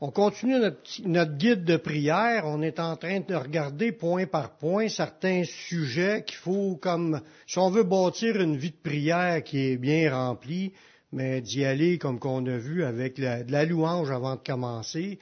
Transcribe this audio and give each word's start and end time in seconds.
On 0.00 0.12
continue 0.12 0.60
notre, 0.60 1.36
guide 1.36 1.64
de 1.64 1.76
prière. 1.76 2.44
On 2.46 2.62
est 2.62 2.78
en 2.78 2.94
train 2.94 3.18
de 3.18 3.34
regarder 3.34 3.90
point 3.90 4.26
par 4.26 4.56
point 4.56 4.88
certains 4.88 5.42
sujets 5.44 6.22
qu'il 6.24 6.36
faut 6.36 6.76
comme, 6.76 7.20
si 7.48 7.58
on 7.58 7.68
veut 7.68 7.82
bâtir 7.82 8.40
une 8.40 8.56
vie 8.56 8.70
de 8.70 8.76
prière 8.80 9.42
qui 9.42 9.58
est 9.72 9.76
bien 9.76 10.14
remplie, 10.14 10.72
mais 11.10 11.40
d'y 11.40 11.64
aller 11.64 11.98
comme 11.98 12.20
qu'on 12.20 12.46
a 12.46 12.58
vu 12.58 12.84
avec 12.84 13.16
de 13.16 13.50
la 13.50 13.64
louange 13.64 14.12
avant 14.12 14.36
de 14.36 14.40
commencer. 14.40 15.18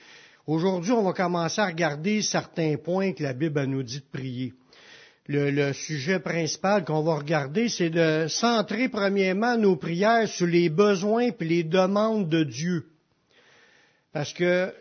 Aujourd'hui, 0.47 0.93
on 0.93 1.03
va 1.03 1.15
commencer 1.15 1.63
à 1.63 1.67
regarder 1.69 2.21
certains 2.21 2.77
points 2.77 3.15
que 3.15 3.23
la 3.23 3.33
Bible 3.33 3.65
nous 3.65 3.83
dit 3.83 4.01
de 4.01 4.19
prier. 4.19 4.53
Le, 5.27 5.51
le 5.51 5.73
sujet 5.73 6.21
principal 6.21 6.85
qu'on 6.85 7.03
va 7.03 7.15
regarder, 7.17 7.71
c'est 7.71 7.91
de 7.91 8.27
centrer 8.29 8.91
premièrement 8.91 9.57
nos 9.57 9.77
prières 9.77 10.29
sur 10.29 10.47
les 10.47 10.69
besoins 10.69 11.29
et 11.29 11.45
les 11.45 11.65
demandes 11.65 12.29
de 12.29 12.45
Dieu. 12.45 12.85
Parce 14.17 14.33
que 14.33 14.73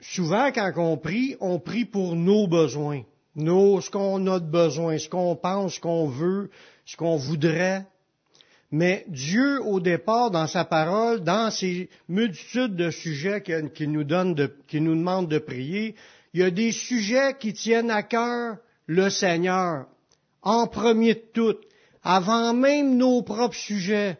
souvent, 0.00 0.50
quand 0.50 0.72
on 0.78 0.96
prie, 0.96 1.36
on 1.38 1.60
prie 1.60 1.84
pour 1.84 2.16
nos 2.16 2.48
besoins, 2.48 3.02
nos, 3.36 3.80
ce 3.80 3.88
qu'on 3.88 4.26
a 4.26 4.40
de 4.40 4.50
besoin, 4.50 4.98
ce 4.98 5.08
qu'on 5.08 5.36
pense, 5.36 5.74
ce 5.74 5.80
qu'on 5.80 6.08
veut, 6.08 6.50
ce 6.84 6.96
qu'on 6.96 7.14
voudrait. 7.14 7.86
Mais 8.72 9.04
Dieu, 9.06 9.62
au 9.64 9.78
départ, 9.78 10.32
dans 10.32 10.48
sa 10.48 10.64
parole, 10.64 11.22
dans 11.22 11.52
ces 11.52 11.88
multitudes 12.08 12.74
de 12.74 12.90
sujets 12.90 13.44
qu'il 13.44 13.92
nous 13.92 14.02
donne, 14.02 14.34
qu'il 14.66 14.82
nous 14.82 14.96
demande 14.96 15.28
de 15.28 15.38
prier, 15.38 15.94
il 16.34 16.40
y 16.40 16.42
a 16.42 16.50
des 16.50 16.72
sujets 16.72 17.36
qui 17.38 17.52
tiennent 17.52 17.92
à 17.92 18.02
cœur 18.02 18.56
le 18.88 19.08
Seigneur, 19.08 19.86
en 20.42 20.66
premier 20.66 21.14
de 21.14 21.22
tout, 21.32 21.56
avant 22.02 22.52
même 22.54 22.96
nos 22.96 23.22
propres 23.22 23.54
sujets 23.54 24.18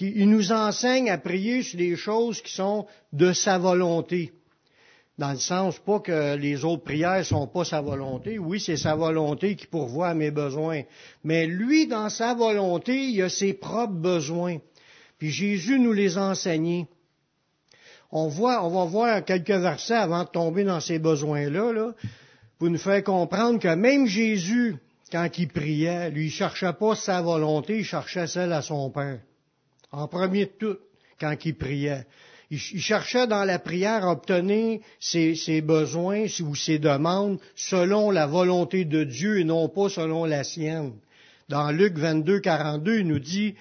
il 0.00 0.28
nous 0.28 0.52
enseigne 0.52 1.10
à 1.10 1.18
prier 1.18 1.62
sur 1.62 1.78
les 1.78 1.96
choses 1.96 2.42
qui 2.42 2.52
sont 2.52 2.86
de 3.12 3.32
sa 3.32 3.58
volonté. 3.58 4.32
Dans 5.16 5.30
le 5.30 5.38
sens, 5.38 5.78
pas 5.78 6.00
que 6.00 6.34
les 6.34 6.64
autres 6.64 6.82
prières 6.82 7.24
sont 7.24 7.46
pas 7.46 7.64
sa 7.64 7.80
volonté. 7.80 8.38
Oui, 8.38 8.58
c'est 8.58 8.76
sa 8.76 8.96
volonté 8.96 9.54
qui 9.54 9.66
pourvoit 9.66 10.08
à 10.08 10.14
mes 10.14 10.32
besoins. 10.32 10.82
Mais 11.22 11.46
lui, 11.46 11.86
dans 11.86 12.08
sa 12.08 12.34
volonté, 12.34 13.10
il 13.10 13.22
a 13.22 13.28
ses 13.28 13.52
propres 13.52 13.94
besoins. 13.94 14.58
Puis 15.18 15.30
Jésus 15.30 15.78
nous 15.78 15.92
les 15.92 16.18
a 16.18 16.30
enseignés. 16.30 16.88
On 18.10 18.26
voit, 18.26 18.64
on 18.64 18.70
va 18.70 18.84
voir 18.86 19.24
quelques 19.24 19.50
versets 19.50 19.94
avant 19.94 20.24
de 20.24 20.28
tomber 20.28 20.64
dans 20.64 20.80
ces 20.80 20.98
besoins-là, 20.98 21.72
là, 21.72 21.92
pour 22.58 22.70
nous 22.70 22.78
faire 22.78 23.02
comprendre 23.04 23.60
que 23.60 23.74
même 23.74 24.06
Jésus, 24.06 24.76
quand 25.12 25.28
il 25.38 25.48
priait, 25.48 26.10
lui, 26.10 26.26
il 26.26 26.30
cherchait 26.30 26.72
pas 26.72 26.96
sa 26.96 27.22
volonté, 27.22 27.78
il 27.78 27.84
cherchait 27.84 28.26
celle 28.26 28.52
à 28.52 28.62
son 28.62 28.90
Père 28.90 29.20
en 29.94 30.08
premier 30.08 30.46
de 30.46 30.52
tout, 30.58 30.78
quand 31.20 31.34
il 31.44 31.54
priait. 31.54 32.06
Il, 32.50 32.58
cherchait 32.58 33.26
dans 33.26 33.44
la 33.44 33.58
prière 33.58 34.04
à 34.04 34.12
obtenir 34.12 34.80
ses, 35.00 35.60
besoins 35.62 36.26
ou 36.40 36.54
ses 36.54 36.78
demandes 36.78 37.38
selon 37.56 38.10
la 38.10 38.26
volonté 38.26 38.84
de 38.84 39.02
Dieu 39.02 39.40
et 39.40 39.44
non 39.44 39.68
pas 39.68 39.88
selon 39.88 40.24
la 40.24 40.44
sienne. 40.44 40.92
Dans 41.48 41.70
Luc 41.70 41.96
22, 41.96 42.40
42, 42.40 43.00
il 43.00 43.06
nous 43.06 43.18
dit, 43.18 43.54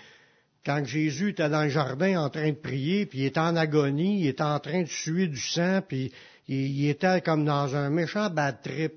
quand 0.65 0.85
Jésus 0.85 1.31
était 1.31 1.49
dans 1.49 1.63
le 1.63 1.69
jardin 1.69 2.21
en 2.21 2.29
train 2.29 2.49
de 2.49 2.57
prier, 2.57 3.05
puis 3.05 3.19
il 3.19 3.25
était 3.25 3.39
en 3.39 3.55
agonie, 3.55 4.21
il 4.21 4.27
était 4.27 4.43
en 4.43 4.59
train 4.59 4.83
de 4.83 4.89
suer 4.89 5.27
du 5.27 5.39
sang, 5.39 5.81
puis 5.87 6.11
il, 6.47 6.87
était 6.87 7.21
comme 7.21 7.45
dans 7.45 7.75
un 7.75 7.89
méchant 7.89 8.29
bad 8.29 8.61
trip. 8.61 8.93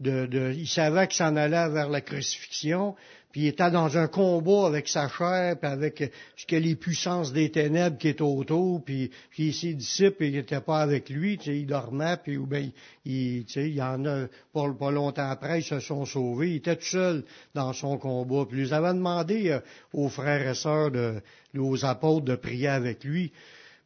De, 0.00 0.54
il 0.56 0.66
savait 0.66 1.08
qu'il 1.08 1.18
s'en 1.18 1.36
allait 1.36 1.68
vers 1.68 1.90
la 1.90 2.00
crucifixion, 2.00 2.94
puis 3.32 3.42
il 3.42 3.46
était 3.48 3.70
dans 3.70 3.96
un 3.96 4.08
combat 4.08 4.66
avec 4.66 4.88
sa 4.88 5.08
chair, 5.08 5.56
puis 5.58 5.70
avec 5.70 6.12
que 6.48 6.56
les 6.56 6.74
puissances 6.74 7.32
des 7.32 7.50
ténèbres 7.50 7.96
qui 7.96 8.08
étaient 8.08 8.22
autour, 8.22 8.82
puis, 8.84 9.10
puis 9.30 9.52
ses 9.52 9.74
disciples 9.74 10.24
ils 10.24 10.34
n'étaient 10.34 10.60
pas 10.60 10.80
avec 10.80 11.08
lui, 11.08 11.38
tu 11.38 11.44
sais, 11.44 11.58
il 11.58 11.66
dormait, 11.66 12.16
puis 12.16 12.36
ou 12.36 12.46
bien, 12.46 12.68
il, 13.04 13.44
tu 13.44 13.52
sais, 13.52 13.68
il 13.68 13.74
y 13.74 13.82
en 13.82 14.04
a 14.04 14.26
pas, 14.52 14.90
longtemps 14.90 15.30
après, 15.30 15.60
ils 15.60 15.64
se 15.64 15.78
sont 15.80 16.04
sauvés, 16.04 16.50
il 16.50 16.56
était 16.56 16.76
tout 16.76 16.84
seul 16.84 17.24
dans 17.54 17.72
son 17.72 17.98
combat. 17.98 18.46
Puis 18.48 18.62
ils 18.62 18.74
avaient 18.74 18.94
demandé 18.94 19.50
euh, 19.50 19.60
aux 19.92 20.08
frères 20.08 20.48
et 20.48 20.54
sœurs, 20.54 20.90
aux 21.56 21.84
apôtres 21.84 22.24
de 22.24 22.34
prier 22.34 22.68
avec 22.68 23.04
lui. 23.04 23.32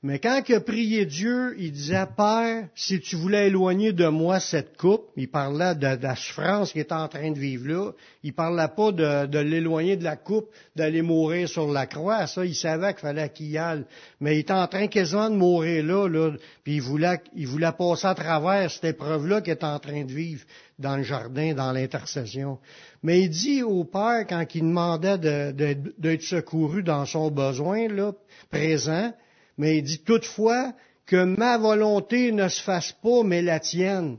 Mais 0.04 0.18
quand 0.18 0.42
il 0.50 0.56
a 0.56 0.60
prié 0.60 1.06
Dieu, 1.06 1.54
il 1.58 1.72
disait, 1.72 2.04
Père, 2.14 2.68
si 2.74 3.00
tu 3.00 3.16
voulais 3.16 3.46
éloigner 3.46 3.94
de 3.94 4.06
moi 4.06 4.38
cette 4.38 4.76
coupe, 4.76 5.06
il 5.16 5.30
parlait 5.30 5.74
de, 5.74 5.96
la 5.98 6.14
souffrance 6.14 6.72
qu'il 6.72 6.82
était 6.82 6.92
en 6.92 7.08
train 7.08 7.30
de 7.30 7.38
vivre 7.38 7.66
là, 7.66 7.92
il 8.22 8.34
parlait 8.34 8.68
pas 8.68 8.92
de, 8.92 9.38
l'éloigner 9.38 9.96
de 9.96 10.04
la 10.04 10.16
coupe, 10.16 10.50
d'aller 10.76 11.00
mourir 11.00 11.48
sur 11.48 11.72
la 11.72 11.86
croix, 11.86 12.26
ça, 12.26 12.44
il 12.44 12.54
savait 12.54 12.92
qu'il 12.92 13.00
fallait 13.00 13.30
qu'il 13.30 13.46
y 13.46 13.56
aille. 13.56 13.86
Mais 14.20 14.36
il 14.36 14.40
était 14.40 14.52
en 14.52 14.66
train 14.66 14.88
quasiment 14.88 15.30
de 15.30 15.36
mourir 15.36 15.82
là, 15.82 16.06
là 16.06 16.32
puis 16.64 16.74
il 16.74 16.82
voulait, 16.82 17.22
il 17.34 17.46
voulait 17.46 17.72
passer 17.72 18.06
à 18.06 18.14
travers 18.14 18.70
cette 18.70 18.84
épreuve-là 18.84 19.40
qu'il 19.40 19.54
était 19.54 19.64
en 19.64 19.78
train 19.78 20.04
de 20.04 20.12
vivre 20.12 20.44
dans 20.78 20.98
le 20.98 21.02
jardin, 21.02 21.54
dans 21.54 21.72
l'intercession. 21.72 22.58
Mais 23.02 23.22
il 23.22 23.30
dit 23.30 23.62
au 23.62 23.84
Père, 23.84 24.26
quand 24.28 24.44
il 24.54 24.64
demandait 24.64 25.16
d'être 25.16 26.22
secouru 26.22 26.82
dans 26.82 27.06
son 27.06 27.30
besoin, 27.30 27.88
là, 27.88 28.12
présent, 28.50 29.14
mais 29.58 29.78
il 29.78 29.82
dit 29.82 30.00
toutefois 30.00 30.72
que 31.06 31.24
ma 31.24 31.58
volonté 31.58 32.32
ne 32.32 32.48
se 32.48 32.62
fasse 32.62 32.92
pas, 32.92 33.22
mais 33.22 33.42
la 33.42 33.60
tienne. 33.60 34.18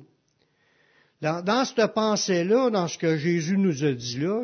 Dans, 1.22 1.66
cette 1.66 1.94
pensée-là, 1.94 2.70
dans 2.70 2.88
ce 2.88 2.98
que 2.98 3.18
Jésus 3.18 3.58
nous 3.58 3.84
a 3.84 3.94
dit 3.94 4.20
là, 4.20 4.44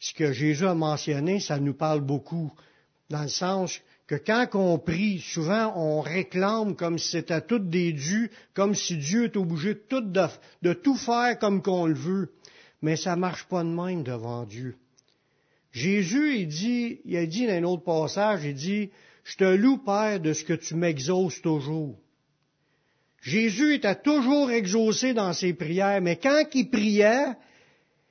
ce 0.00 0.14
que 0.14 0.32
Jésus 0.32 0.66
a 0.66 0.74
mentionné, 0.74 1.40
ça 1.40 1.58
nous 1.58 1.74
parle 1.74 2.00
beaucoup. 2.00 2.52
Dans 3.10 3.22
le 3.22 3.28
sens 3.28 3.80
que 4.06 4.14
quand 4.14 4.48
on 4.54 4.78
prie, 4.78 5.20
souvent 5.20 5.72
on 5.76 6.00
réclame 6.00 6.74
comme 6.74 6.98
si 6.98 7.10
c'était 7.10 7.42
tout 7.42 7.58
des 7.58 7.92
dieux, 7.92 8.30
comme 8.54 8.74
si 8.74 8.96
Dieu 8.96 9.24
est 9.24 9.36
obligé 9.36 9.74
de 9.74 9.80
tout, 9.80 10.00
de 10.00 10.72
tout 10.72 10.96
faire 10.96 11.38
comme 11.38 11.62
qu'on 11.62 11.86
le 11.86 11.94
veut. 11.94 12.32
Mais 12.80 12.96
ça 12.96 13.14
marche 13.14 13.44
pas 13.44 13.62
de 13.62 13.68
même 13.68 14.02
devant 14.02 14.44
Dieu. 14.44 14.76
Jésus, 15.72 16.36
il 16.38 16.48
dit, 16.48 17.00
il 17.04 17.16
a 17.16 17.26
dit 17.26 17.46
dans 17.46 17.52
un 17.52 17.64
autre 17.64 17.84
passage, 17.84 18.44
il 18.44 18.54
dit, 18.54 18.90
je 19.24 19.36
te 19.36 19.44
loue, 19.44 19.78
Père, 19.78 20.20
de 20.20 20.32
ce 20.32 20.44
que 20.44 20.54
tu 20.54 20.74
m'exauces 20.74 21.40
toujours. 21.40 21.96
Jésus 23.22 23.74
était 23.74 24.00
toujours 24.00 24.50
exaucé 24.50 25.14
dans 25.14 25.32
ses 25.32 25.54
prières, 25.54 26.00
mais 26.00 26.16
quand 26.16 26.44
il 26.54 26.68
priait, 26.68 27.26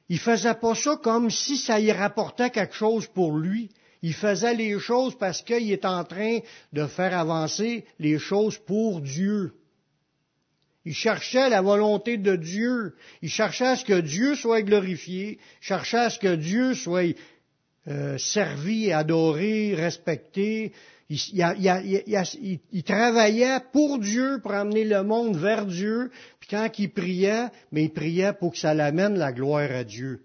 il 0.08 0.20
faisait 0.20 0.54
pas 0.56 0.76
ça 0.76 0.98
comme 1.02 1.30
si 1.30 1.58
ça 1.58 1.80
y 1.80 1.92
rapportait 1.92 2.50
quelque 2.50 2.76
chose 2.76 3.08
pour 3.08 3.38
lui. 3.38 3.70
Il 4.02 4.14
faisait 4.14 4.56
les 4.56 4.80
choses 4.80 5.18
parce 5.18 5.42
qu'il 5.42 5.72
est 5.72 5.86
en 5.86 6.04
train 6.04 6.40
de 6.74 6.88
faire 6.88 7.18
avancer 7.18 7.86
les 8.00 8.18
choses 8.18 8.58
pour 8.58 9.02
Dieu. 9.02 9.54
Il 10.86 10.96
cherchait 10.96 11.50
la 11.50 11.62
volonté 11.62 12.18
de 12.18 12.36
Dieu. 12.36 12.96
Il 13.22 13.30
cherchait 13.30 13.68
à 13.68 13.76
ce 13.76 13.86
que 13.86 14.00
Dieu 14.00 14.36
soit 14.36 14.64
glorifié. 14.64 15.40
Il 15.62 15.66
cherchait 15.66 15.98
à 15.98 16.10
ce 16.10 16.18
que 16.18 16.36
Dieu 16.36 16.74
soit 16.74 17.16
euh, 17.88 18.18
servi, 18.18 18.92
adoré, 18.92 19.76
respecté. 19.76 20.72
Il, 21.12 22.84
travaillait 22.84 23.60
pour 23.74 24.00
Dieu, 24.00 24.40
pour 24.42 24.54
amener 24.54 24.86
le 24.86 25.04
monde 25.04 25.36
vers 25.36 25.66
Dieu. 25.66 26.10
Puis 26.40 26.50
quand 26.50 26.70
il 26.80 26.90
priait, 26.90 27.48
mais 27.72 27.84
il 27.86 27.90
priait 27.92 28.32
pour 28.34 28.54
que 28.54 28.58
ça 28.58 28.74
l'amène 28.74 29.18
la 29.18 29.34
gloire 29.34 29.70
à 29.72 29.84
Dieu. 29.84 30.22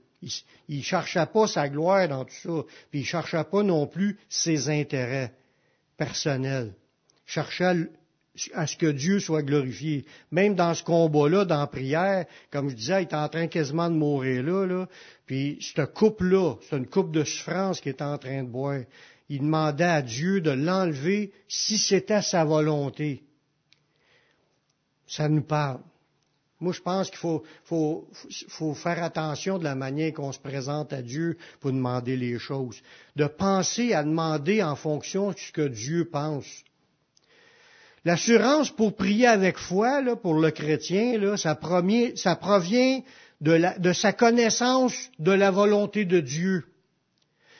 Il 0.69 0.78
ne 0.78 0.82
cherchait 0.82 1.26
pas 1.26 1.48
sa 1.48 1.69
gloire 1.69 2.06
dans 2.08 2.24
tout 2.24 2.34
ça. 2.34 2.62
Puis 2.91 3.00
il 3.00 3.02
ne 3.02 3.06
cherchait 3.06 3.44
pas 3.44 3.62
non 3.64 3.86
plus 3.86 4.16
ses 4.28 4.69
intérêts 4.69 5.32
personnels. 5.97 6.72
Il 7.26 7.32
cherchait 7.32 7.88
à 8.54 8.66
ce 8.66 8.76
que 8.76 8.86
Dieu 8.86 9.18
soit 9.18 9.42
glorifié. 9.42 10.04
Même 10.30 10.54
dans 10.54 10.74
ce 10.74 10.84
combat-là, 10.84 11.44
dans 11.44 11.58
la 11.58 11.66
prière, 11.66 12.26
comme 12.53 12.68
je 12.68 12.76
disais, 12.76 13.03
il 13.03 13.04
était 13.04 13.16
en 13.16 13.28
train 13.28 13.48
quasiment 13.48 13.88
de 13.88 13.94
mourir 13.94 14.44
là, 14.44 14.66
là. 14.66 14.88
Puis 15.26 15.58
cette 15.60 15.94
coupe-là, 15.94 16.54
c'est 16.68 16.76
une 16.76 16.86
coupe 16.86 17.10
de 17.10 17.24
souffrance 17.24 17.80
qu'il 17.80 17.91
est 17.91 18.03
en 18.03 18.18
train 18.18 18.44
de 18.44 18.48
boire 18.48 18.82
il 19.28 19.41
demandait 19.41 19.84
à 19.84 20.03
Dieu 20.03 20.41
de 20.41 20.50
l'enlever 20.50 21.32
si 21.48 21.78
c'était 21.78 22.22
sa 22.22 22.44
volonté. 22.44 23.22
Ça 25.06 25.28
nous 25.28 25.42
parle. 25.42 25.80
Moi, 26.59 26.72
je 26.72 26.80
pense 26.80 27.10
qu'il 27.10 27.18
faut, 27.18 28.74
faire 28.74 29.03
attention 29.03 29.59
de 29.59 29.65
la 29.65 29.74
manière 29.74 30.15
qu'on 30.15 30.33
se 30.33 30.39
présente 30.39 30.92
à 30.92 31.03
Dieu 31.03 31.36
pour 31.60 31.71
demander 31.71 32.16
les 32.16 32.39
choses. 32.39 32.80
De 33.15 33.27
penser 33.27 33.92
à 33.92 34.03
demander 34.03 34.62
en 34.62 34.74
fonction 34.74 35.33
de 35.33 35.39
ce 35.39 35.53
que 35.53 35.68
Dieu 35.68 36.06
pense. 36.06 36.47
L'assurance 38.06 38.71
pour 38.71 38.97
prier 38.97 39.27
avec 39.27 39.59
foi, 39.59 40.01
pour 40.16 40.34
le 40.34 40.51
chrétien, 40.51 41.36
ça, 41.36 41.54
provient 41.56 43.01
de 43.41 43.92
sa 43.92 44.12
connaissance 44.15 45.10
de 45.18 45.33
la 45.33 45.51
volonté 45.51 46.04
de 46.06 46.21
Dieu. 46.21 46.65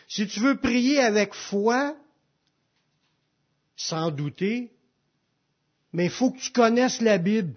Si 0.08 0.26
tu 0.26 0.41
veux 0.41 0.56
prier 0.56 1.00
avec 1.00 1.35
foi, 1.35 1.97
sans 3.76 4.11
douter, 4.11 4.70
mais 5.93 6.06
il 6.06 6.11
faut 6.11 6.31
que 6.31 6.38
tu 6.38 6.50
connaisses 6.50 7.00
la 7.00 7.19
Bible, 7.19 7.55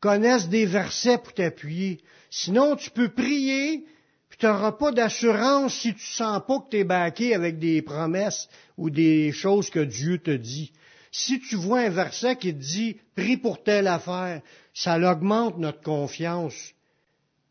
connaisses 0.00 0.48
des 0.48 0.66
versets 0.66 1.18
pour 1.18 1.34
t'appuyer. 1.34 2.00
Sinon, 2.30 2.76
tu 2.76 2.90
peux 2.90 3.10
prier, 3.10 3.84
puis 4.28 4.38
tu 4.38 4.46
n'auras 4.46 4.72
pas 4.72 4.92
d'assurance 4.92 5.74
si 5.74 5.94
tu 5.94 6.06
sens 6.06 6.40
pas 6.46 6.60
que 6.60 6.70
tu 6.70 6.78
es 6.78 6.84
baqué 6.84 7.34
avec 7.34 7.58
des 7.58 7.82
promesses 7.82 8.48
ou 8.78 8.90
des 8.90 9.32
choses 9.32 9.70
que 9.70 9.80
Dieu 9.80 10.18
te 10.18 10.30
dit. 10.30 10.72
Si 11.12 11.40
tu 11.40 11.56
vois 11.56 11.80
un 11.80 11.90
verset 11.90 12.36
qui 12.36 12.54
te 12.54 12.60
dit 12.60 12.96
prie 13.16 13.36
pour 13.36 13.62
telle 13.62 13.88
affaire, 13.88 14.40
ça 14.72 14.98
augmente 15.12 15.58
notre 15.58 15.82
confiance 15.82 16.72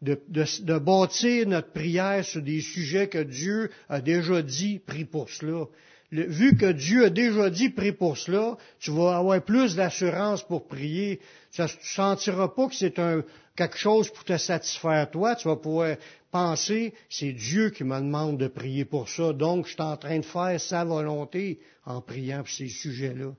de, 0.01 0.19
de, 0.29 0.77
bâtir 0.79 1.47
notre 1.47 1.71
prière 1.71 2.23
sur 2.23 2.41
des 2.41 2.61
sujets 2.61 3.07
que 3.07 3.23
Dieu 3.23 3.69
a 3.89 3.99
déjà 3.99 4.41
dit, 4.41 4.79
prie 4.79 5.05
pour 5.05 5.29
cela. 5.29 5.65
vu 6.11 6.55
que 6.55 6.71
Dieu 6.71 7.05
a 7.05 7.09
déjà 7.09 7.49
dit, 7.49 7.69
prie 7.69 7.91
pour 7.91 8.17
cela, 8.17 8.57
tu 8.79 8.91
vas 8.91 9.17
avoir 9.17 9.41
plus 9.41 9.75
d'assurance 9.75 10.43
pour 10.43 10.67
prier. 10.67 11.19
Tu 11.51 11.61
ne 11.61 11.67
sentiras 11.81 12.47
pas 12.47 12.67
que 12.67 12.75
c'est 12.75 12.97
un, 12.99 13.23
quelque 13.55 13.77
chose 13.77 14.09
pour 14.09 14.23
te 14.23 14.37
satisfaire 14.37 15.11
toi. 15.11 15.35
Tu 15.35 15.47
vas 15.47 15.57
pouvoir 15.57 15.97
penser, 16.31 16.93
c'est 17.09 17.33
Dieu 17.33 17.69
qui 17.71 17.83
me 17.83 17.97
demande 17.97 18.37
de 18.37 18.47
prier 18.47 18.85
pour 18.85 19.09
ça, 19.09 19.33
donc 19.33 19.65
je 19.65 19.73
suis 19.73 19.81
en 19.81 19.97
train 19.97 20.19
de 20.19 20.25
faire 20.25 20.59
sa 20.61 20.85
volonté 20.85 21.59
en 21.85 22.01
priant 22.01 22.39
pour 22.39 22.49
ces 22.49 22.69
sujets-là. 22.69 23.33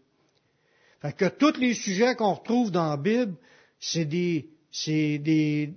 Fait 1.00 1.16
que 1.16 1.24
tous 1.26 1.58
les 1.58 1.72
sujets 1.72 2.14
qu'on 2.14 2.34
retrouve 2.34 2.70
dans 2.70 2.90
la 2.90 2.96
Bible, 2.96 3.34
c'est 3.78 4.04
des, 4.04 4.50
c'est 4.70 5.18
des, 5.18 5.72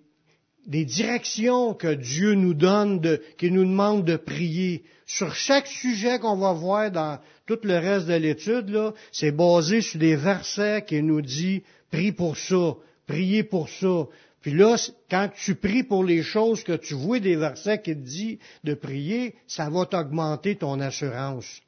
des 0.66 0.86
directions 0.86 1.74
que 1.74 1.94
Dieu 1.94 2.36
nous 2.36 2.54
donne, 2.54 3.00
de, 3.00 3.22
qui 3.38 3.52
nous 3.52 3.66
demande 3.66 4.06
de 4.06 4.16
prier. 4.16 4.84
Sur 5.06 5.36
chaque 5.36 5.68
sujet 5.68 6.20
qu'on 6.20 6.38
va 6.38 6.54
voir 6.54 6.92
dans 6.92 7.20
tout 7.46 7.60
le 7.64 7.78
reste 7.78 8.08
de 8.08 8.14
l'étude, 8.14 8.94
c'est 9.12 9.32
basé 9.32 9.82
sur 9.82 10.00
des 10.00 10.16
versets 10.16 10.84
qui 10.86 11.02
nous 11.02 11.22
dit 11.22 11.64
prie 11.92 12.12
pour 12.12 12.38
ça, 12.38 12.76
priez 13.06 13.44
pour 13.44 13.70
ça. 13.70 14.08
Puis 14.42 14.54
là, 14.54 14.76
quand 15.10 15.30
tu 15.36 15.56
pries 15.56 15.84
pour 15.84 16.04
les 16.04 16.22
choses 16.22 16.64
que 16.64 16.74
tu 16.74 16.94
vois 16.94 17.20
des 17.20 17.36
versets 17.36 17.82
qui 17.82 17.94
te 17.94 18.00
disent 18.00 18.38
de 18.64 18.74
prier, 18.74 19.36
ça 19.48 19.70
va 19.70 19.86
t'augmenter 19.86 20.56
ton 20.56 20.80
assurance. 20.80 21.62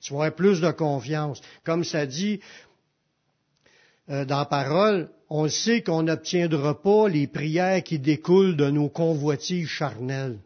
Tu 0.00 0.12
vas 0.12 0.20
avoir 0.20 0.34
plus 0.34 0.60
de 0.60 0.70
confiance. 0.70 1.40
Comme 1.64 1.84
ça 1.84 2.06
dit 2.06 2.40
euh, 4.10 4.24
dans 4.24 4.38
la 4.38 4.44
parole, 4.44 5.10
on 5.30 5.48
sait 5.48 5.82
qu'on 5.82 6.04
n'obtiendra 6.04 6.80
pas 6.80 7.08
les 7.08 7.26
prières 7.26 7.82
qui 7.82 7.98
découlent 7.98 8.56
de 8.56 8.70
nos 8.70 8.88
convoitises 8.88 9.68
charnelles. 9.68 10.38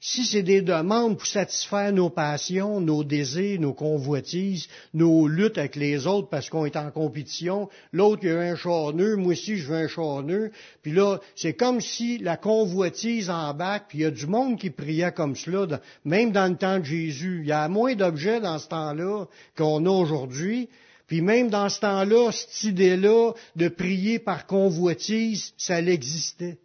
Si 0.00 0.24
c'est 0.24 0.44
des 0.44 0.62
demandes 0.62 1.18
pour 1.18 1.26
satisfaire 1.26 1.92
nos 1.92 2.08
passions, 2.08 2.80
nos 2.80 3.02
désirs, 3.02 3.60
nos 3.60 3.74
convoitises, 3.74 4.68
nos 4.94 5.26
luttes 5.26 5.58
avec 5.58 5.74
les 5.74 6.06
autres 6.06 6.28
parce 6.28 6.48
qu'on 6.48 6.64
est 6.64 6.76
en 6.76 6.92
compétition, 6.92 7.68
l'autre 7.92 8.22
il 8.22 8.30
a 8.30 8.38
un 8.38 8.54
charneux, 8.54 9.16
moi 9.16 9.32
aussi 9.32 9.56
je 9.56 9.66
veux 9.66 9.76
un 9.76 9.88
charneux, 9.88 10.52
puis 10.82 10.92
là 10.92 11.18
c'est 11.34 11.54
comme 11.54 11.80
si 11.80 12.18
la 12.18 12.36
convoitise 12.36 13.28
en 13.28 13.52
bac, 13.54 13.86
puis 13.88 13.98
il 13.98 14.02
y 14.02 14.04
a 14.04 14.12
du 14.12 14.28
monde 14.28 14.56
qui 14.56 14.70
priait 14.70 15.10
comme 15.10 15.34
cela, 15.34 15.80
même 16.04 16.30
dans 16.30 16.46
le 16.46 16.56
temps 16.56 16.78
de 16.78 16.84
Jésus. 16.84 17.40
Il 17.42 17.48
y 17.48 17.52
a 17.52 17.68
moins 17.68 17.96
d'objets 17.96 18.40
dans 18.40 18.60
ce 18.60 18.68
temps-là 18.68 19.24
qu'on 19.56 19.84
a 19.84 19.90
aujourd'hui, 19.90 20.68
puis 21.08 21.22
même 21.22 21.48
dans 21.48 21.70
ce 21.70 21.80
temps-là, 21.80 22.30
cette 22.30 22.64
idée-là 22.64 23.32
de 23.56 23.68
prier 23.68 24.18
par 24.18 24.46
convoitise, 24.46 25.54
ça 25.56 25.80
l'existait. 25.80 26.58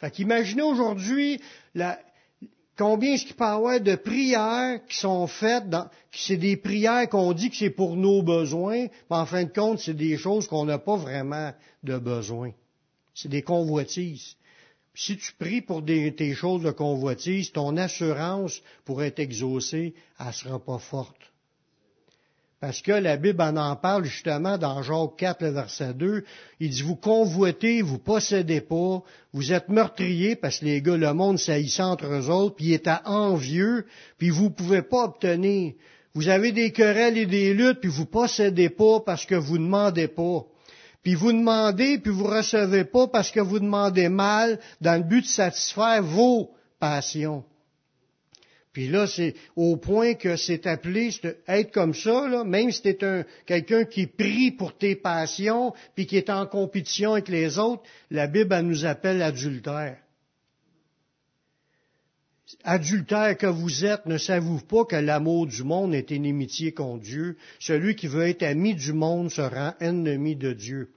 Fait 0.00 0.10
qu'imaginez 0.10 0.62
aujourd'hui 0.62 1.40
combien 2.78 3.12
est-ce 3.12 3.26
qu'il 3.26 3.36
peut 3.36 3.80
de 3.80 3.94
prières 3.96 4.80
qui 4.88 4.96
sont 4.96 5.26
faites, 5.26 5.68
dans, 5.68 5.88
c'est 6.12 6.38
des 6.38 6.56
prières 6.56 7.08
qu'on 7.10 7.34
dit 7.34 7.50
que 7.50 7.56
c'est 7.56 7.68
pour 7.68 7.96
nos 7.96 8.22
besoins, 8.22 8.86
mais 9.10 9.16
en 9.16 9.26
fin 9.26 9.44
de 9.44 9.52
compte, 9.52 9.80
c'est 9.80 9.94
des 9.94 10.16
choses 10.16 10.48
qu'on 10.48 10.64
n'a 10.64 10.78
pas 10.78 10.96
vraiment 10.96 11.52
de 11.82 11.98
besoin. 11.98 12.52
C'est 13.14 13.28
des 13.28 13.42
convoitises. 13.42 14.36
Si 14.94 15.18
tu 15.18 15.32
pries 15.34 15.60
pour 15.60 15.82
des, 15.82 16.14
tes 16.14 16.34
choses 16.34 16.62
de 16.62 16.70
convoitise, 16.70 17.52
ton 17.52 17.76
assurance 17.76 18.62
pour 18.86 19.02
être 19.02 19.18
exaucée, 19.18 19.94
elle 20.18 20.32
sera 20.32 20.58
pas 20.58 20.78
forte. 20.78 21.20
Parce 22.60 22.82
que 22.82 22.90
la 22.90 23.16
Bible 23.16 23.40
en 23.40 23.56
en 23.56 23.76
parle 23.76 24.04
justement 24.04 24.58
dans 24.58 24.82
Jacques 24.82 25.16
4, 25.16 25.42
le 25.42 25.50
verset 25.50 25.94
2. 25.94 26.24
Il 26.58 26.70
dit, 26.70 26.82
vous 26.82 26.96
convoitez, 26.96 27.82
vous 27.82 27.98
possédez 27.98 28.60
pas, 28.60 29.02
vous 29.32 29.52
êtes 29.52 29.68
meurtriers, 29.68 30.34
parce 30.34 30.58
que 30.58 30.64
les 30.64 30.82
gars, 30.82 30.96
le 30.96 31.14
monde 31.14 31.38
s'haïssait 31.38 31.82
entre 31.82 32.06
eux 32.06 32.30
autres, 32.30 32.56
puis 32.56 32.66
il 32.66 32.72
est 32.72 32.88
envieux, 33.04 33.86
puis 34.18 34.30
vous 34.30 34.50
pouvez 34.50 34.82
pas 34.82 35.04
obtenir. 35.04 35.74
Vous 36.14 36.28
avez 36.28 36.50
des 36.50 36.72
querelles 36.72 37.16
et 37.16 37.26
des 37.26 37.54
luttes, 37.54 37.78
puis 37.80 37.90
vous 37.90 38.06
possédez 38.06 38.70
pas 38.70 39.00
parce 39.06 39.24
que 39.24 39.36
vous 39.36 39.58
demandez 39.58 40.08
pas. 40.08 40.44
Puis 41.04 41.14
vous 41.14 41.30
demandez, 41.30 41.98
puis 41.98 42.10
vous 42.10 42.24
recevez 42.24 42.84
pas 42.84 43.06
parce 43.06 43.30
que 43.30 43.38
vous 43.38 43.60
demandez 43.60 44.08
mal, 44.08 44.58
dans 44.80 44.96
le 44.96 45.04
but 45.04 45.20
de 45.20 45.26
satisfaire 45.26 46.02
vos 46.02 46.50
passions. 46.80 47.44
Puis 48.78 48.86
là, 48.86 49.08
c'est 49.08 49.34
au 49.56 49.76
point 49.76 50.14
que 50.14 50.36
c'est 50.36 50.64
appelé 50.68 51.10
être 51.48 51.72
comme 51.72 51.94
ça, 51.94 52.28
là, 52.28 52.44
même 52.44 52.70
si 52.70 52.80
tu 52.82 52.90
es 52.90 53.26
quelqu'un 53.44 53.84
qui 53.84 54.06
prie 54.06 54.52
pour 54.52 54.78
tes 54.78 54.94
passions, 54.94 55.74
puis 55.96 56.06
qui 56.06 56.16
est 56.16 56.30
en 56.30 56.46
compétition 56.46 57.14
avec 57.14 57.26
les 57.26 57.58
autres, 57.58 57.82
la 58.12 58.28
Bible 58.28 58.56
nous 58.60 58.84
appelle 58.84 59.20
adultère. 59.20 59.96
Adultère 62.62 63.36
que 63.36 63.48
vous 63.48 63.84
êtes, 63.84 64.06
ne 64.06 64.16
savez-vous 64.16 64.60
pas 64.60 64.84
que 64.84 64.94
l'amour 64.94 65.48
du 65.48 65.64
monde 65.64 65.92
est 65.92 66.12
inimitié 66.12 66.70
contre 66.70 67.02
Dieu? 67.02 67.36
Celui 67.58 67.96
qui 67.96 68.06
veut 68.06 68.28
être 68.28 68.44
ami 68.44 68.76
du 68.76 68.92
monde 68.92 69.28
se 69.32 69.40
rend 69.40 69.74
ennemi 69.80 70.36
de 70.36 70.52
Dieu. 70.52 70.92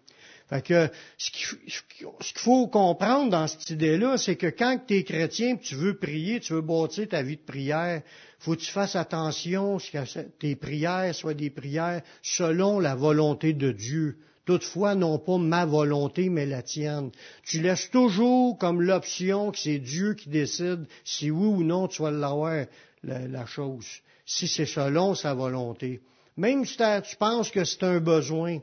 Fait 0.52 0.62
que 0.62 0.90
ce 1.18 1.32
qu'il 1.32 2.40
faut 2.40 2.68
comprendre 2.68 3.32
dans 3.32 3.48
cette 3.48 3.70
idée-là, 3.70 4.18
c'est 4.18 4.36
que 4.36 4.48
quand 4.48 4.82
tu 4.86 4.96
es 4.96 5.04
chrétien, 5.06 5.56
tu 5.56 5.76
veux 5.76 5.96
prier, 5.96 6.42
tu 6.42 6.52
veux 6.52 6.62
bâtir 6.62 7.08
ta 7.08 7.22
vie 7.24 7.38
de 7.38 7.42
prière, 7.42 8.02
faut 8.40 8.56
que 8.56 8.60
tu 8.60 8.72
fasses 8.72 8.98
attention 8.98 9.78
que 9.78 10.22
tes 10.40 10.58
prières 10.58 11.16
soient 11.16 11.36
des 11.36 11.52
prières 11.52 12.02
selon 12.22 12.82
la 12.82 12.96
volonté 12.96 13.54
de 13.54 13.72
Dieu. 13.72 14.18
Toutefois, 14.46 14.94
non 14.94 15.20
pas 15.20 15.38
ma 15.38 15.66
volonté, 15.66 16.28
mais 16.28 16.46
la 16.46 16.64
tienne. 16.64 17.12
Tu 17.44 17.62
laisses 17.62 17.90
toujours 17.90 18.58
comme 18.58 18.82
l'option 18.82 19.52
que 19.52 19.60
c'est 19.60 19.80
Dieu 19.80 20.16
qui 20.16 20.28
décide 20.28 20.86
si 21.06 21.32
oui 21.32 21.48
ou 21.48 21.64
non 21.64 21.88
tu 21.88 22.02
vas 22.02 22.12
l'avoir, 22.12 22.66
la, 23.04 23.26
la 23.26 23.46
chose, 23.46 23.88
si 24.26 24.50
c'est 24.50 24.66
selon 24.66 25.16
sa 25.16 25.34
volonté. 25.34 26.02
Même 26.36 26.66
si 26.66 26.76
tu 26.76 27.16
penses 27.16 27.52
que 27.52 27.64
c'est 27.64 27.84
un 27.84 28.02
besoin, 28.02 28.60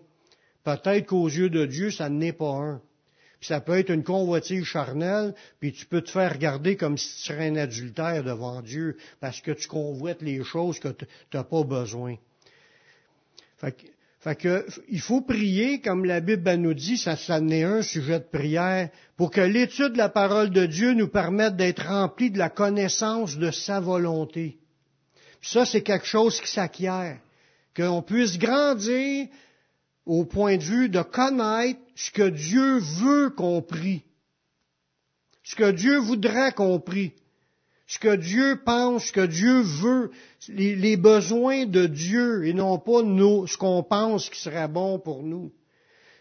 Peut-être 0.64 1.06
qu'aux 1.06 1.28
yeux 1.28 1.50
de 1.50 1.66
Dieu, 1.66 1.90
ça 1.90 2.08
n'est 2.08 2.32
pas 2.32 2.54
un. 2.54 2.80
Puis 3.40 3.48
ça 3.48 3.60
peut 3.60 3.78
être 3.78 3.90
une 3.90 4.02
convoitise 4.02 4.64
charnelle, 4.64 5.34
puis 5.60 5.72
tu 5.72 5.86
peux 5.86 6.02
te 6.02 6.10
faire 6.10 6.32
regarder 6.32 6.76
comme 6.76 6.98
si 6.98 7.06
tu 7.14 7.22
serais 7.22 7.48
un 7.48 7.56
adultère 7.56 8.24
devant 8.24 8.62
Dieu, 8.62 8.96
parce 9.20 9.40
que 9.40 9.52
tu 9.52 9.68
convoites 9.68 10.22
les 10.22 10.42
choses 10.42 10.80
que 10.80 10.88
tu 10.88 11.06
n'as 11.32 11.44
pas 11.44 11.62
besoin. 11.62 12.16
Fait 13.58 14.34
que, 14.34 14.66
il 14.88 15.00
faut 15.00 15.20
prier, 15.20 15.80
comme 15.80 16.04
la 16.04 16.20
Bible 16.20 16.52
nous 16.54 16.74
dit, 16.74 16.96
ça, 16.96 17.16
ça 17.16 17.40
n'est 17.40 17.62
un 17.62 17.82
sujet 17.82 18.18
de 18.18 18.24
prière, 18.24 18.90
pour 19.16 19.30
que 19.30 19.40
l'étude 19.40 19.92
de 19.92 19.98
la 19.98 20.08
parole 20.08 20.50
de 20.50 20.66
Dieu 20.66 20.92
nous 20.94 21.08
permette 21.08 21.54
d'être 21.54 21.86
remplis 21.86 22.30
de 22.30 22.38
la 22.38 22.50
connaissance 22.50 23.38
de 23.38 23.52
sa 23.52 23.78
volonté. 23.78 24.58
ça, 25.40 25.64
c'est 25.64 25.82
quelque 25.82 26.06
chose 26.06 26.40
qui 26.40 26.50
s'acquiert. 26.50 27.20
Qu'on 27.76 28.02
puisse 28.02 28.38
grandir 28.38 29.28
au 30.08 30.24
point 30.24 30.56
de 30.56 30.62
vue 30.62 30.88
de 30.88 31.02
connaître 31.02 31.78
ce 31.94 32.10
que 32.10 32.28
Dieu 32.28 32.78
veut 32.78 33.30
qu'on 33.30 33.60
prie, 33.60 34.02
ce 35.44 35.54
que 35.54 35.70
Dieu 35.70 35.98
voudrait 35.98 36.52
qu'on 36.52 36.80
prie, 36.80 37.12
ce 37.86 37.98
que 37.98 38.16
Dieu 38.16 38.60
pense, 38.64 39.04
ce 39.04 39.12
que 39.12 39.26
Dieu 39.26 39.60
veut, 39.60 40.10
les, 40.48 40.96
besoins 40.96 41.66
de 41.66 41.86
Dieu 41.86 42.46
et 42.46 42.54
non 42.54 42.78
pas 42.78 43.02
nous, 43.02 43.46
ce 43.46 43.58
qu'on 43.58 43.82
pense 43.82 44.30
qui 44.30 44.40
serait 44.40 44.68
bon 44.68 44.98
pour 44.98 45.22
nous. 45.22 45.52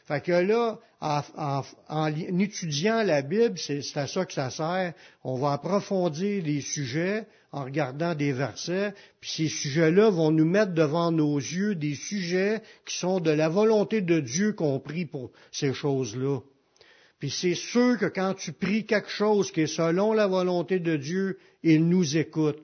Fait 0.05 0.21
que 0.21 0.33
là, 0.33 0.79
en, 0.99 2.13
étudiant 2.39 3.03
la 3.03 3.21
Bible, 3.21 3.57
c'est 3.57 3.97
à 3.97 4.07
ça 4.07 4.25
que 4.25 4.33
ça 4.33 4.49
sert. 4.49 4.93
On 5.23 5.37
va 5.37 5.53
approfondir 5.53 6.43
les 6.43 6.61
sujets 6.61 7.25
en 7.51 7.63
regardant 7.63 8.13
des 8.13 8.33
versets, 8.33 8.93
puis 9.19 9.29
ces 9.29 9.47
sujets-là 9.47 10.09
vont 10.09 10.31
nous 10.31 10.45
mettre 10.45 10.73
devant 10.73 11.11
nos 11.11 11.37
yeux 11.37 11.75
des 11.75 11.95
sujets 11.95 12.61
qui 12.85 12.97
sont 12.97 13.19
de 13.19 13.31
la 13.31 13.47
volonté 13.47 14.01
de 14.01 14.19
Dieu 14.19 14.53
compris 14.53 15.05
pour 15.05 15.31
ces 15.51 15.73
choses-là. 15.73 16.39
Puis 17.19 17.31
c'est 17.31 17.55
sûr 17.55 17.97
que 17.97 18.05
quand 18.05 18.35
tu 18.35 18.51
pries 18.51 18.85
quelque 18.85 19.09
chose 19.09 19.51
qui 19.51 19.61
est 19.61 19.67
selon 19.67 20.13
la 20.13 20.27
volonté 20.27 20.79
de 20.79 20.97
Dieu, 20.97 21.39
il 21.63 21.87
nous 21.87 22.17
écoute. 22.17 22.59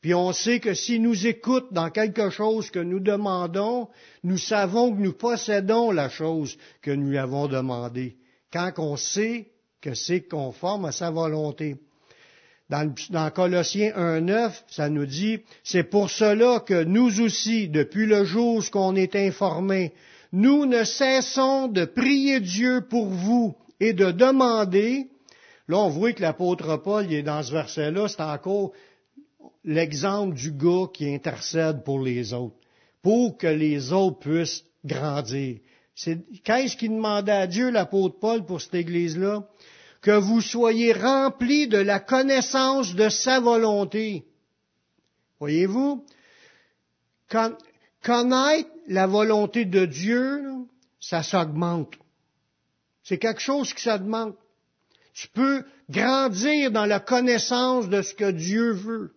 Puis 0.00 0.14
on 0.14 0.32
sait 0.32 0.60
que 0.60 0.74
s'il 0.74 1.02
nous 1.02 1.26
écoute 1.26 1.66
dans 1.72 1.90
quelque 1.90 2.30
chose 2.30 2.70
que 2.70 2.78
nous 2.78 3.00
demandons, 3.00 3.88
nous 4.22 4.38
savons 4.38 4.94
que 4.94 5.00
nous 5.00 5.12
possédons 5.12 5.90
la 5.90 6.08
chose 6.08 6.56
que 6.82 6.92
nous 6.92 7.10
lui 7.10 7.18
avons 7.18 7.48
demandée. 7.48 8.16
Quand 8.52 8.72
on 8.78 8.96
sait 8.96 9.50
que 9.80 9.94
c'est 9.94 10.22
conforme 10.22 10.84
à 10.84 10.92
sa 10.92 11.10
volonté. 11.10 11.76
Dans, 12.68 12.92
dans 13.10 13.30
Colossiens 13.30 13.92
1.9, 13.92 14.52
ça 14.68 14.88
nous 14.90 15.06
dit, 15.06 15.38
c'est 15.64 15.84
pour 15.84 16.10
cela 16.10 16.60
que 16.60 16.84
nous 16.84 17.20
aussi, 17.20 17.68
depuis 17.68 18.06
le 18.06 18.24
jour 18.24 18.58
où 18.58 18.78
on 18.78 18.94
est 18.94 19.16
informé, 19.16 19.94
nous 20.32 20.66
ne 20.66 20.84
cessons 20.84 21.68
de 21.68 21.86
prier 21.86 22.40
Dieu 22.40 22.82
pour 22.88 23.06
vous 23.06 23.56
et 23.80 23.94
de 23.94 24.10
demander, 24.10 25.08
là 25.68 25.78
on 25.78 25.88
voit 25.88 26.12
que 26.12 26.20
l'apôtre 26.20 26.76
Paul 26.76 27.06
il 27.06 27.14
est 27.14 27.22
dans 27.22 27.42
ce 27.42 27.52
verset-là, 27.52 28.08
c'est 28.08 28.20
encore 28.20 28.72
l'exemple 29.64 30.34
du 30.34 30.52
gars 30.52 30.86
qui 30.92 31.12
intercède 31.14 31.84
pour 31.84 32.00
les 32.00 32.32
autres. 32.32 32.56
pour 33.02 33.38
que 33.38 33.46
les 33.46 33.92
autres 33.92 34.18
puissent 34.18 34.64
grandir. 34.84 35.58
Qu'est-ce 36.44 36.76
qu'il 36.76 36.90
demandait 36.90 37.32
à 37.32 37.46
Dieu, 37.46 37.70
l'apôtre 37.70 38.18
Paul, 38.18 38.44
pour 38.44 38.60
cette 38.60 38.74
Église-là? 38.74 39.48
Que 40.00 40.16
vous 40.16 40.40
soyez 40.40 40.92
remplis 40.92 41.66
de 41.66 41.78
la 41.78 41.98
connaissance 41.98 42.94
de 42.94 43.08
sa 43.08 43.40
volonté. 43.40 44.24
Voyez-vous? 45.40 46.04
Connaître 48.02 48.70
la 48.86 49.06
volonté 49.06 49.64
de 49.64 49.86
Dieu, 49.86 50.44
ça 51.00 51.22
s'augmente. 51.22 51.94
C'est 53.02 53.18
quelque 53.18 53.40
chose 53.40 53.74
qui 53.74 53.82
s'augmente. 53.82 54.36
Tu 55.14 55.28
peux 55.28 55.64
grandir 55.90 56.70
dans 56.70 56.86
la 56.86 57.00
connaissance 57.00 57.88
de 57.88 58.02
ce 58.02 58.14
que 58.14 58.30
Dieu 58.30 58.72
veut. 58.72 59.14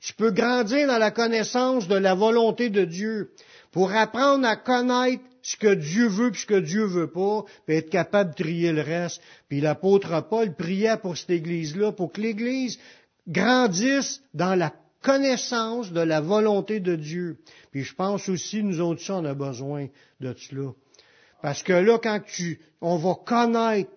Tu 0.00 0.14
peux 0.14 0.30
grandir 0.30 0.86
dans 0.86 0.98
la 0.98 1.10
connaissance 1.10 1.86
de 1.86 1.96
la 1.96 2.14
volonté 2.14 2.70
de 2.70 2.84
Dieu 2.84 3.32
pour 3.70 3.92
apprendre 3.92 4.46
à 4.46 4.56
connaître 4.56 5.22
ce 5.42 5.56
que 5.56 5.74
Dieu 5.74 6.08
veut 6.08 6.30
puis 6.30 6.40
ce 6.40 6.46
que 6.46 6.60
Dieu 6.60 6.84
veut 6.84 7.10
pas, 7.10 7.44
puis 7.66 7.76
être 7.76 7.90
capable 7.90 8.30
de 8.30 8.42
trier 8.42 8.72
le 8.72 8.82
reste. 8.82 9.20
Puis 9.48 9.60
l'apôtre 9.60 10.26
Paul 10.28 10.54
priait 10.54 10.96
pour 10.96 11.16
cette 11.16 11.30
Église-là, 11.30 11.92
pour 11.92 12.12
que 12.12 12.20
l'Église 12.20 12.78
grandisse 13.28 14.22
dans 14.34 14.54
la 14.54 14.72
connaissance 15.02 15.92
de 15.92 16.00
la 16.00 16.20
volonté 16.20 16.80
de 16.80 16.96
Dieu. 16.96 17.38
Puis 17.70 17.84
je 17.84 17.94
pense 17.94 18.28
aussi, 18.28 18.62
nous 18.62 18.80
autres, 18.80 19.02
on 19.10 19.24
a 19.24 19.34
besoin 19.34 19.88
de 20.20 20.34
cela. 20.34 20.72
Parce 21.42 21.62
que 21.62 21.72
là, 21.72 21.98
quand 21.98 22.20
tu, 22.26 22.60
on 22.80 22.96
va 22.96 23.14
connaître 23.14 23.90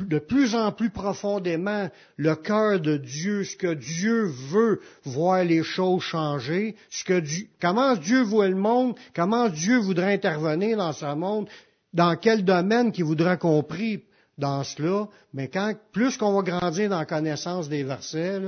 de 0.00 0.18
plus 0.18 0.54
en 0.54 0.72
plus 0.72 0.90
profondément 0.90 1.90
le 2.16 2.34
cœur 2.36 2.80
de 2.80 2.96
Dieu, 2.96 3.44
ce 3.44 3.56
que 3.56 3.74
Dieu 3.74 4.26
veut 4.26 4.80
voir 5.04 5.44
les 5.44 5.62
choses 5.62 6.02
changer, 6.02 6.76
ce 6.90 7.04
que 7.04 7.22
comment 7.60 7.96
Dieu 7.96 8.22
voit 8.22 8.48
le 8.48 8.54
monde, 8.54 8.96
comment 9.14 9.48
Dieu 9.48 9.78
voudrait 9.78 10.14
intervenir 10.14 10.76
dans 10.76 10.92
ce 10.92 11.14
monde, 11.14 11.48
dans 11.92 12.16
quel 12.16 12.44
domaine 12.44 12.92
qu'il 12.92 13.04
voudrait 13.04 13.38
compris 13.38 14.04
dans 14.36 14.62
cela. 14.62 15.08
Mais 15.34 15.48
quand, 15.48 15.74
plus 15.92 16.16
qu'on 16.16 16.32
va 16.32 16.42
grandir 16.42 16.90
dans 16.90 16.98
la 16.98 17.06
connaissance 17.06 17.68
des 17.68 17.82
versets, 17.82 18.40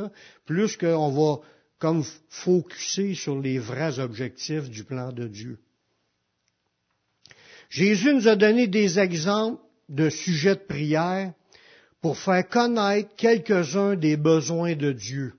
plus 0.46 0.76
qu'on 0.76 1.10
va 1.10 1.40
comme 1.78 2.04
focuser 2.28 3.14
sur 3.14 3.40
les 3.40 3.58
vrais 3.58 3.98
objectifs 3.98 4.68
du 4.68 4.84
plan 4.84 5.12
de 5.12 5.26
Dieu. 5.26 5.58
Jésus 7.70 8.12
nous 8.12 8.28
a 8.28 8.36
donné 8.36 8.66
des 8.66 8.98
exemples 8.98 9.60
de 9.90 10.08
sujets 10.08 10.54
de 10.54 10.60
prière 10.60 11.32
pour 12.00 12.16
faire 12.16 12.48
connaître 12.48 13.14
quelques-uns 13.16 13.96
des 13.96 14.16
besoins 14.16 14.74
de 14.74 14.92
Dieu 14.92 15.34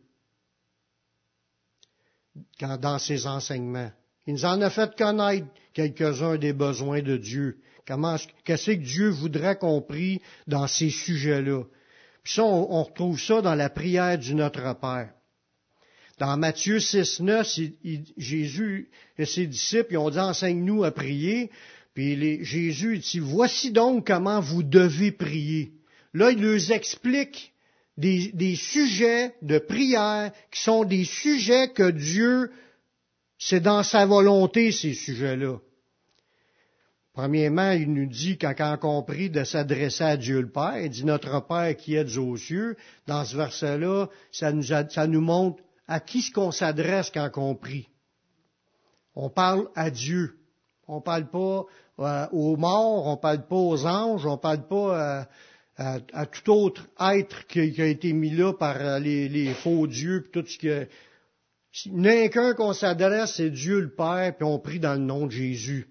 dans 2.59 2.99
ses 2.99 3.25
enseignements. 3.25 3.91
Il 4.27 4.35
nous 4.35 4.45
en 4.45 4.61
a 4.61 4.69
fait 4.69 4.95
connaître 4.95 5.47
quelques-uns 5.73 6.37
des 6.37 6.53
besoins 6.53 7.01
de 7.01 7.17
Dieu. 7.17 7.57
Comment, 7.87 8.17
qu'est-ce 8.45 8.71
que 8.71 8.75
Dieu 8.75 9.09
voudrait 9.09 9.57
compris 9.57 10.21
dans 10.47 10.67
ces 10.67 10.89
sujets-là? 10.91 11.63
Puis 12.23 12.33
ça, 12.33 12.43
on, 12.43 12.83
retrouve 12.83 13.19
ça 13.19 13.41
dans 13.41 13.55
la 13.55 13.69
prière 13.69 14.17
du 14.19 14.35
Notre 14.35 14.79
Père. 14.79 15.09
Dans 16.19 16.37
Matthieu 16.37 16.79
6, 16.79 17.21
9, 17.21 17.59
Jésus 18.15 18.91
et 19.17 19.25
ses 19.25 19.47
disciples, 19.47 19.93
ils 19.93 19.97
ont 19.97 20.11
dit, 20.11 20.19
enseigne-nous 20.19 20.83
à 20.83 20.91
prier. 20.91 21.49
Puis 21.93 22.43
Jésus 22.43 22.99
dit, 22.99 23.19
voici 23.19 23.71
donc 23.71 24.07
comment 24.07 24.39
vous 24.39 24.63
devez 24.63 25.11
prier. 25.11 25.73
Là, 26.13 26.31
il 26.31 26.41
leur 26.41 26.71
explique 26.71 27.53
des, 27.97 28.55
sujets 28.55 29.35
de 29.41 29.59
prière 29.59 30.31
qui 30.51 30.61
sont 30.61 30.83
des 30.83 31.03
sujets 31.03 31.69
que 31.69 31.91
Dieu, 31.91 32.51
c'est 33.37 33.59
dans 33.59 33.83
sa 33.83 34.05
volonté, 34.05 34.71
ces 34.71 34.93
sujets-là. 34.93 35.59
Premièrement, 37.13 37.71
il 37.71 37.93
nous 37.93 38.07
dit, 38.07 38.37
quand 38.37 38.55
on 38.59 38.77
compris 38.77 39.29
de 39.29 39.43
s'adresser 39.43 40.03
à 40.05 40.17
Dieu 40.17 40.41
le 40.41 40.49
Père, 40.49 40.79
il 40.81 40.89
dit 40.89 41.05
notre 41.05 41.45
Père 41.45 41.75
qui 41.75 41.95
est 41.95 42.17
aux 42.17 42.37
cieux. 42.37 42.77
Dans 43.05 43.25
ce 43.25 43.35
verset-là, 43.35 44.07
ça 44.31 44.53
nous, 44.53 44.63
ça 44.63 45.07
nous 45.07 45.21
montre 45.21 45.61
à 45.87 45.99
qui 45.99 46.21
ce 46.21 46.31
qu'on 46.31 46.51
s'adresse 46.51 47.11
quand 47.13 47.29
on 47.35 47.53
prie. 47.53 47.89
On 49.13 49.29
parle 49.29 49.67
à 49.75 49.91
Dieu. 49.91 50.40
On 50.93 50.99
parle 50.99 51.29
pas 51.29 51.65
euh, 51.99 52.27
aux 52.33 52.57
morts, 52.57 53.07
on 53.07 53.15
parle 53.15 53.47
pas 53.47 53.55
aux 53.55 53.85
anges, 53.85 54.25
on 54.25 54.37
parle 54.37 54.67
pas 54.67 55.21
euh, 55.79 55.99
à, 56.11 56.25
tout 56.25 56.51
autre 56.51 56.85
être 56.99 57.47
qui, 57.47 57.81
a 57.81 57.85
été 57.85 58.11
mis 58.11 58.29
là 58.29 58.51
par 58.51 58.75
euh, 58.75 58.99
les, 58.99 59.53
faux 59.53 59.87
dieux, 59.87 60.21
puis 60.21 60.31
tout 60.31 60.45
ce 60.45 60.57
que. 60.57 60.87
N'est 61.85 62.29
qu'un 62.29 62.53
qu'on 62.55 62.73
s'adresse, 62.73 63.35
c'est 63.37 63.51
Dieu 63.51 63.79
le 63.79 63.95
Père, 63.95 64.35
puis 64.35 64.43
on 64.43 64.59
prie 64.59 64.81
dans 64.81 64.95
le 64.95 64.99
nom 64.99 65.27
de 65.27 65.31
Jésus. 65.31 65.87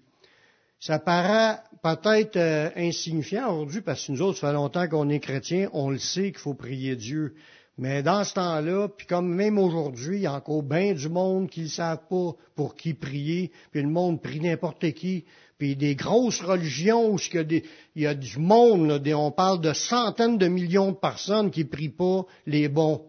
Ça 0.79 0.99
paraît 0.99 1.57
peut-être 1.81 2.37
insignifiant 2.75 3.51
aujourd'hui, 3.51 3.81
parce 3.81 4.05
que 4.05 4.11
nous 4.11 4.21
autres, 4.21 4.37
ça 4.37 4.49
fait 4.49 4.53
longtemps 4.53 4.87
qu'on 4.87 5.09
est 5.09 5.19
chrétiens, 5.19 5.67
on 5.73 5.89
le 5.89 5.97
sait 5.97 6.31
qu'il 6.31 6.37
faut 6.37 6.53
prier 6.53 6.95
Dieu. 6.95 7.33
Mais 7.81 8.03
dans 8.03 8.23
ce 8.23 8.35
temps-là, 8.35 8.89
puis 8.89 9.07
comme 9.07 9.33
même 9.33 9.57
aujourd'hui, 9.57 10.17
il 10.17 10.21
y 10.21 10.27
a 10.27 10.33
encore 10.35 10.61
bien 10.61 10.93
du 10.93 11.09
monde 11.09 11.49
qui 11.49 11.61
ne 11.61 11.67
savent 11.67 12.05
pas 12.07 12.35
pour 12.55 12.75
qui 12.75 12.93
prier, 12.93 13.51
puis 13.71 13.81
le 13.81 13.87
monde 13.87 14.21
prie 14.21 14.39
n'importe 14.39 14.91
qui, 14.91 15.25
puis 15.57 15.75
des 15.75 15.95
grosses 15.95 16.41
religions 16.41 17.11
où 17.11 17.17
il 17.33 17.63
y 17.95 18.05
a, 18.05 18.13
du 18.13 18.37
monde, 18.37 19.01
on 19.07 19.31
parle 19.31 19.61
de 19.61 19.73
centaines 19.73 20.37
de 20.37 20.47
millions 20.47 20.91
de 20.91 20.97
personnes 20.97 21.49
qui 21.49 21.65
prient 21.65 21.89
pas 21.89 22.23
les 22.45 22.69
bons, 22.69 23.03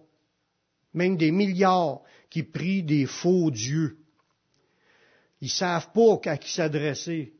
même 0.94 1.18
des 1.18 1.32
milliards 1.32 2.00
qui 2.30 2.42
prient 2.42 2.82
des 2.82 3.04
faux 3.04 3.50
dieux. 3.50 3.98
Ils 5.42 5.50
savent 5.50 5.92
pas 5.92 6.18
à 6.30 6.38
qui 6.38 6.50
s'adresser. 6.50 7.34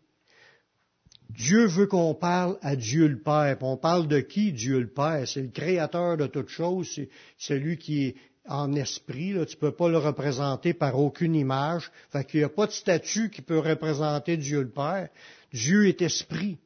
Dieu 1.37 1.67
veut 1.67 1.87
qu'on 1.87 2.15
parle 2.15 2.59
à 2.63 2.77
Dieu 2.77 3.07
le 3.07 3.19
Père. 3.19 3.57
on 3.63 3.77
parle 3.77 4.07
de 4.07 4.21
qui 4.21 4.53
Dieu 4.53 4.81
le 4.81 4.89
Père? 4.89 5.27
C'est 5.27 5.43
le 5.43 5.49
créateur 5.49 6.17
de 6.17 6.27
toutes 6.27 6.49
choses, 6.49 6.91
c'est 6.95 7.09
celui 7.39 7.79
qui 7.79 8.05
est 8.05 8.17
en 8.47 8.73
esprit. 8.75 9.33
Tu 9.33 9.57
ne 9.57 9.61
peux 9.61 9.73
pas 9.73 9.89
le 9.89 9.99
représenter 9.99 10.75
par 10.75 10.99
aucune 10.99 11.35
image. 11.35 11.91
Fait 12.11 12.25
qu'il 12.25 12.41
n'y 12.41 12.45
a 12.45 12.49
pas 12.49 12.67
de 12.67 12.73
statut 12.73 13.31
qui 13.31 13.41
peut 13.41 13.59
représenter 13.59 14.37
Dieu 14.37 14.63
le 14.63 14.71
Père. 14.71 15.09
Dieu 15.53 15.87
est 15.89 16.03
esprit. 16.03 16.59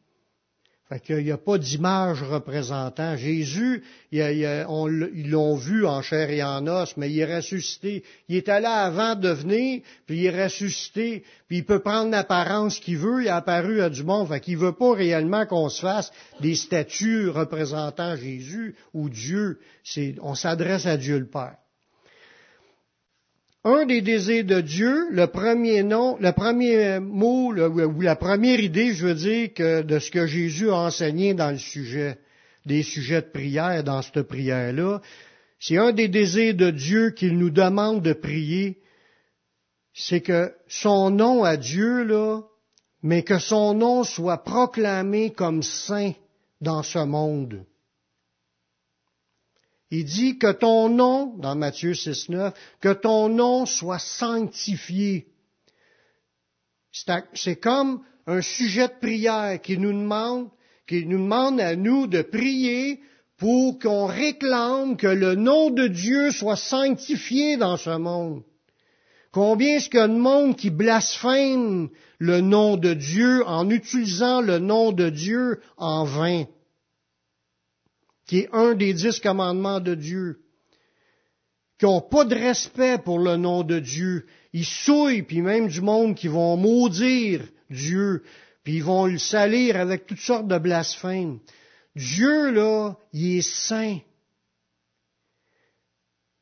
Fait 0.89 1.01
qu'il 1.01 1.25
n'y 1.25 1.33
a 1.33 1.37
pas 1.37 1.59
d'image 1.59 2.23
représentant. 2.23 3.17
Jésus, 3.17 3.83
ils 4.13 5.31
l'ont 5.31 5.57
vu 5.57 5.85
en 5.85 6.01
chair 6.01 6.31
et 6.31 6.45
en 6.45 6.65
os, 6.69 6.97
mais 6.97 7.11
il 7.11 7.19
est 7.19 7.37
ressuscité. 7.37 8.05
Il 8.29 8.37
est 8.37 8.49
allé 8.49 8.67
avant 8.67 9.17
de 9.17 9.29
venir, 9.31 9.83
puis 10.07 10.19
il 10.21 10.27
est 10.27 10.45
ressuscité, 10.45 11.25
puis 11.49 11.59
il 11.59 11.65
peut 11.65 11.81
prendre 11.81 12.13
l'apparence 12.13 12.79
qu'il 12.79 12.99
veut, 12.99 13.23
il 13.23 13.27
est 13.27 13.31
apparu 13.31 13.81
à 13.81 13.91
du 13.91 14.05
monde. 14.05 14.29
Fait 14.29 14.39
qu'il 14.39 14.59
veut 14.59 14.77
pas 14.77 14.95
réellement 14.95 15.45
qu'on 15.45 15.69
se 15.69 15.81
fasse 15.81 16.13
des 16.41 16.55
statues 16.55 17.31
représentant 17.31 18.15
Jésus 18.15 18.77
ou 18.95 19.09
Dieu. 19.09 19.59
on 20.23 20.37
s'adresse 20.37 20.87
à 20.87 20.97
Dieu 20.97 21.19
le 21.19 21.27
Père 21.27 21.57
un 23.67 23.85
des 23.85 24.01
désirs 24.01 24.45
de 24.45 24.61
Dieu, 24.61 25.09
le 25.11 25.27
premier 25.27 25.83
nom, 25.83 26.17
le 26.21 26.31
premier 26.31 27.01
mot, 27.01 27.53
ou 27.53 28.01
la 28.01 28.15
première 28.15 28.61
idée, 28.61 28.95
je 28.95 29.09
veux 29.09 29.15
dire, 29.15 29.85
de 29.85 29.99
ce 29.99 30.09
que 30.13 30.25
Jésus 30.25 30.71
a 30.71 30.77
enseigné 30.77 31.35
dans 31.35 31.51
le 31.51 31.59
sujet, 31.59 32.17
des 32.65 32.85
sujets 32.85 33.23
de 33.23 33.27
prière, 33.27 33.83
dans 33.83 34.03
cette 34.03 34.23
prière-là, 34.23 35.01
c'est 35.59 35.79
un 35.79 35.91
des 35.91 36.07
désirs 36.07 36.55
de 36.55 36.71
Dieu 36.71 37.11
qu'il 37.11 37.37
nous 37.39 37.51
demande 37.51 38.03
de 38.03 38.13
prier, 38.13 38.79
c'est 39.93 40.21
que 40.21 40.53
son 40.69 41.11
nom 41.11 41.43
à 41.43 41.57
Dieu, 41.57 42.05
là, 42.05 42.43
mais 43.03 43.25
que 43.25 43.41
son 43.41 43.75
nom 43.75 44.05
soit 44.05 44.45
proclamé 44.45 45.31
comme 45.33 45.65
saint 45.65 46.13
dans 46.61 46.85
ce 46.85 47.01
monde. 47.01 47.65
Il 49.91 50.05
dit 50.05 50.39
que 50.39 50.51
ton 50.51 50.89
nom, 50.89 51.37
dans 51.39 51.55
Matthieu 51.55 51.95
6, 51.95 52.29
9, 52.29 52.55
que 52.81 52.93
ton 52.93 53.29
nom 53.29 53.67
soit 53.67 54.01
sanctifié. 54.01 55.27
C'est 57.35 57.57
comme 57.57 58.03
un 58.27 58.43
sujet 58.43 58.89
de 58.89 58.99
prière 59.01 59.61
qui 59.61 59.79
nous 59.79 59.93
demande, 59.93 60.49
qui 60.89 61.07
nous 61.07 61.19
demande 61.19 61.61
à 61.61 61.77
nous 61.77 62.07
de 62.07 62.23
prier 62.23 63.01
pour 63.37 63.79
qu'on 63.79 64.07
réclame 64.07 64.97
que 64.97 65.07
le 65.07 65.35
nom 65.35 65.71
de 65.71 65.87
Dieu 65.87 66.33
soit 66.33 66.57
sanctifié 66.57 67.57
dans 67.57 67.77
ce 67.77 67.97
monde. 67.97 68.43
Combien 69.31 69.77
est-ce 69.77 69.91
qu'il 69.91 70.01
y 70.01 70.03
a 70.03 70.09
de 70.09 70.15
monde 70.15 70.57
qui 70.57 70.71
blasphème 70.71 71.91
le 72.19 72.41
nom 72.41 72.77
de 72.77 72.95
Dieu 72.95 73.47
en 73.47 73.69
utilisant 73.69 74.41
le 74.41 74.59
nom 74.59 74.93
de 74.93 75.11
Dieu 75.11 75.61
en 75.77 76.05
vain? 76.05 76.45
Qui 78.27 78.41
est 78.41 78.49
un 78.53 78.75
des 78.75 78.93
dix 78.93 79.21
commandements 79.21 79.81
de 79.81 79.95
Dieu, 79.95 80.41
qui 81.79 81.87
n'ont 81.87 82.01
pas 82.01 82.25
de 82.25 82.35
respect 82.35 82.99
pour 82.99 83.19
le 83.19 83.37
nom 83.37 83.63
de 83.63 83.79
Dieu. 83.79 84.27
Ils 84.53 84.65
souillent, 84.65 85.23
puis 85.23 85.43
même 85.43 85.69
du 85.69 85.81
monde 85.81 86.15
qui 86.15 86.29
vont 86.29 86.57
maudire 86.57 87.43
Dieu, 87.71 88.23
puis 88.65 88.77
ils 88.77 88.85
vont 88.85 89.07
le 89.07 89.19
salir 89.19 89.77
avec 89.77 90.07
toutes 90.07 90.19
sortes 90.19 90.49
de 90.49 90.59
blasphèmes. 90.59 91.39
Dieu, 91.95 92.51
là, 92.51 92.97
il 93.13 93.39
est 93.39 93.49
saint. 93.49 93.99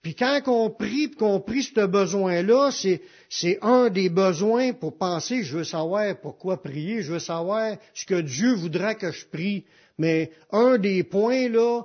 Puis 0.04 0.14
quand 0.14 0.42
on 0.48 0.68
prie, 0.68 1.10
qu'on 1.10 1.40
prie 1.40 1.62
ce 1.62 1.86
besoin-là, 1.86 2.70
c'est, 2.70 3.00
c'est 3.30 3.58
un 3.62 3.88
des 3.88 4.10
besoins 4.10 4.74
pour 4.74 4.98
penser, 4.98 5.42
je 5.42 5.56
veux 5.56 5.64
savoir 5.64 6.20
pourquoi 6.20 6.62
prier, 6.62 7.00
je 7.00 7.12
veux 7.12 7.18
savoir 7.18 7.78
ce 7.94 8.04
que 8.04 8.20
Dieu 8.20 8.52
voudra 8.54 8.94
que 8.94 9.10
je 9.10 9.24
prie. 9.24 9.64
Mais 9.98 10.30
un 10.50 10.78
des 10.78 11.02
points 11.02 11.48
là 11.48 11.82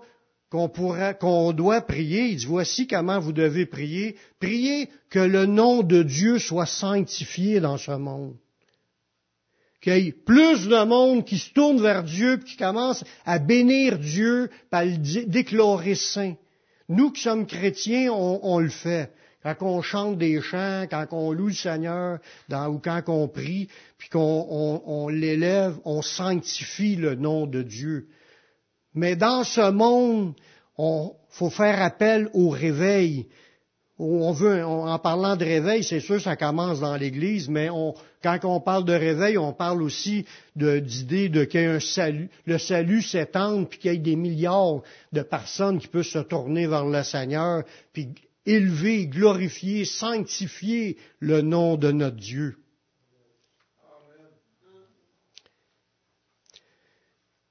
qu'on 0.50 0.68
pourra, 0.68 1.14
qu'on 1.14 1.54
doit 1.54 1.82
prier, 1.82 2.30
il 2.30 2.38
dit 2.38 2.46
voici 2.46 2.88
comment 2.88 3.20
vous 3.20 3.34
devez 3.34 3.66
prier. 3.66 4.16
Priez 4.40 4.90
que 5.10 5.20
le 5.20 5.46
nom 5.46 5.84
de 5.84 6.02
Dieu 6.02 6.40
soit 6.40 6.66
sanctifié 6.66 7.60
dans 7.60 7.78
ce 7.78 7.92
monde. 7.92 8.36
Qu'il 9.82 9.98
y 9.98 10.08
ait 10.08 10.12
plus 10.12 10.68
de 10.68 10.84
monde 10.84 11.24
qui 11.24 11.38
se 11.38 11.54
tourne 11.54 11.82
vers 11.82 12.04
Dieu, 12.04 12.38
qui 12.38 12.58
commence 12.58 13.04
à 13.26 13.40
bénir 13.40 13.98
Dieu, 13.98 14.50
à 14.72 14.84
le 14.84 14.98
déclarer 15.26 15.96
saint. 15.96 16.36
Nous 16.90 17.12
qui 17.12 17.22
sommes 17.22 17.46
chrétiens, 17.46 18.12
on, 18.12 18.60
le 18.60 18.70
fait. 18.70 19.12
Quand 19.44 19.56
on 19.62 19.82
chante 19.82 20.18
des 20.18 20.42
chants, 20.42 20.86
quand 20.90 21.08
on 21.12 21.32
loue 21.32 21.48
le 21.48 21.54
Seigneur, 21.54 22.20
ou 22.52 22.80
quand 22.80 23.02
on 23.08 23.28
prie, 23.28 23.70
puis 23.98 24.10
qu'on 24.10 25.08
l'élève, 25.08 25.76
on 25.86 26.02
sanctifie 26.02 26.96
le 26.96 27.16
nom 27.16 27.48
de 27.48 27.62
Dieu. 27.62 28.08
Mais 28.94 29.16
dans 29.16 29.44
ce 29.44 29.72
monde, 29.72 30.34
on 30.78 31.14
faut 31.30 31.50
faire 31.50 31.82
appel 31.82 32.30
au 32.34 32.50
réveil. 32.50 33.28
On 33.98 34.32
veut, 34.32 34.64
en 34.64 34.98
parlant 34.98 35.36
de 35.36 35.44
réveil, 35.44 35.84
c'est 35.84 36.00
sûr, 36.00 36.22
ça 36.22 36.38
commence 36.38 36.80
dans 36.80 36.96
l'Église, 36.96 37.50
mais 37.50 37.70
quand 38.24 38.40
on 38.44 38.62
parle 38.62 38.86
de 38.86 38.94
réveil, 38.94 39.38
on 39.38 39.52
parle 39.52 39.82
aussi 39.82 40.26
d'idée 40.56 41.28
de, 41.28 41.44
qu'il 41.44 41.60
y 41.60 41.64
ait 41.64 41.68
un 41.68 41.80
salut, 41.82 42.30
le 42.46 42.58
salut 42.58 43.02
s'étende, 43.02 43.70
puis 43.70 43.78
qu'il 43.78 43.92
y 43.92 43.96
ait 43.96 43.98
des 43.98 44.16
milliards 44.16 44.82
de 45.12 45.22
personnes 45.22 45.80
qui 45.80 45.88
peuvent 45.88 46.04
se 46.04 46.20
tourner 46.20 46.66
vers 46.66 46.86
le 46.86 47.04
Seigneur, 47.04 47.64
puis 47.92 48.14
élever, 48.50 49.08
glorifier, 49.08 49.86
sanctifier 49.86 50.98
le 51.20 51.42
nom 51.42 51.78
de 51.78 51.92
notre 51.92 52.18
Dieu. 52.18 52.58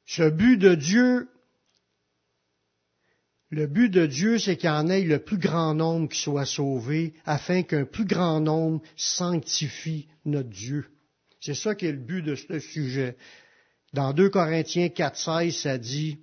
Ce 0.06 0.28
but 0.28 0.56
de 0.56 0.74
Dieu, 0.74 1.28
le 3.50 3.66
but 3.66 3.88
de 3.88 4.06
Dieu, 4.06 4.38
c'est 4.38 4.56
qu'il 4.56 4.70
en 4.70 4.88
ait 4.88 5.02
le 5.02 5.20
plus 5.20 5.38
grand 5.38 5.74
nombre 5.74 6.08
qui 6.08 6.18
soit 6.18 6.46
sauvé, 6.46 7.14
afin 7.24 7.62
qu'un 7.62 7.84
plus 7.84 8.04
grand 8.04 8.40
nombre 8.40 8.82
sanctifie 8.96 10.08
notre 10.24 10.50
Dieu. 10.50 10.86
C'est 11.40 11.54
ça 11.54 11.74
qui 11.74 11.86
est 11.86 11.92
le 11.92 11.98
but 11.98 12.22
de 12.22 12.34
ce 12.34 12.58
sujet. 12.58 13.16
Dans 13.92 14.12
2 14.12 14.30
Corinthiens 14.30 14.88
4.16, 14.88 15.62
ça 15.62 15.78
dit, 15.78 16.18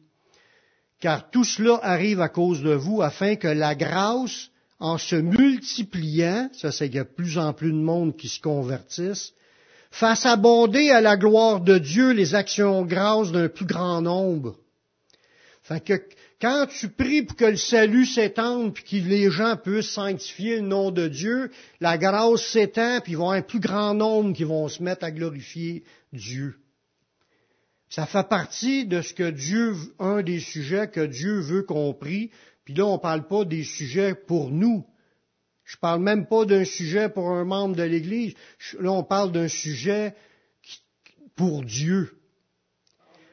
Car 1.00 1.29
tout 1.32 1.46
cela 1.46 1.79
arrive 1.82 2.20
à 2.20 2.29
cause 2.29 2.62
de 2.62 2.74
vous, 2.74 3.01
afin 3.01 3.36
que 3.36 3.48
la 3.48 3.75
grâce, 3.75 4.50
en 4.79 4.98
se 4.98 5.15
multipliant, 5.15 6.50
ça 6.53 6.72
c'est 6.72 6.88
qu'il 6.88 6.98
y 6.98 7.00
a 7.00 7.05
plus 7.05 7.38
en 7.38 7.53
plus 7.53 7.72
de 7.72 7.77
monde 7.77 8.15
qui 8.17 8.27
se 8.27 8.39
convertissent, 8.39 9.34
fasse 9.91 10.25
abonder 10.25 10.89
à 10.89 11.01
la 11.01 11.15
gloire 11.15 11.62
de 11.62 11.77
Dieu 11.77 12.12
les 12.12 12.36
actions 12.36 12.84
grâces 12.86 13.32
d'un 13.32 13.48
plus 13.48 13.65
grand 13.65 14.01
nombre. 14.01 14.58
Fait 15.63 15.84
que 15.84 16.01
quand 16.41 16.67
tu 16.67 16.89
pries 16.89 17.24
pour 17.24 17.38
que 17.38 17.46
le 17.46 17.58
salut 17.58 18.05
s'étende, 18.05 18.74
puis 18.74 18.84
que 18.84 19.08
les 19.08 19.32
gens 19.32 19.55
puissent 19.55 19.89
sanctifier 19.89 20.58
le 20.58 20.67
nom 20.67 20.91
de 20.91 21.08
Dieu, 21.08 21.50
la 21.79 21.98
grâce 21.98 22.46
s'étend, 22.46 23.00
puis 23.01 23.13
il 23.13 23.17
va 23.17 23.24
y 23.24 23.25
avoir 23.25 23.32
un 23.38 23.41
plus 23.41 23.60
grand 23.60 23.94
nombre 23.94 24.36
qui 24.36 24.44
vont 24.44 24.67
se 24.67 24.84
mettre 24.84 25.05
à 25.05 25.12
glorifier 25.12 25.84
Dieu. 26.12 26.55
Ça 27.89 28.05
fait 28.05 28.27
partie 28.27 28.86
de 28.86 29.01
ce 29.01 29.13
que 29.13 29.29
Dieu, 29.29 29.74
un 30.00 30.22
des 30.22 30.39
sujets 30.39 30.89
que 30.89 31.05
Dieu 31.05 31.39
veut 31.39 31.63
qu'on 31.63 31.94
prie. 31.94 32.32
Puis 32.65 32.74
là, 32.74 32.86
on 32.86 32.95
ne 32.95 33.01
parle 33.01 33.27
pas 33.27 33.45
des 33.45 33.63
sujets 33.63 34.15
pour 34.15 34.50
nous. 34.50 34.86
Je 35.63 35.77
parle 35.77 36.01
même 36.01 36.27
pas 36.27 36.45
d'un 36.45 36.65
sujet 36.65 37.10
pour 37.10 37.29
un 37.29 37.45
membre 37.45 37.75
de 37.75 37.84
l'Église. 37.84 38.34
Là, 38.79 38.91
on 38.91 39.03
parle 39.03 39.31
d'un 39.31 39.48
sujet 39.48 40.13
pour 41.36 41.63
Dieu. 41.63 42.12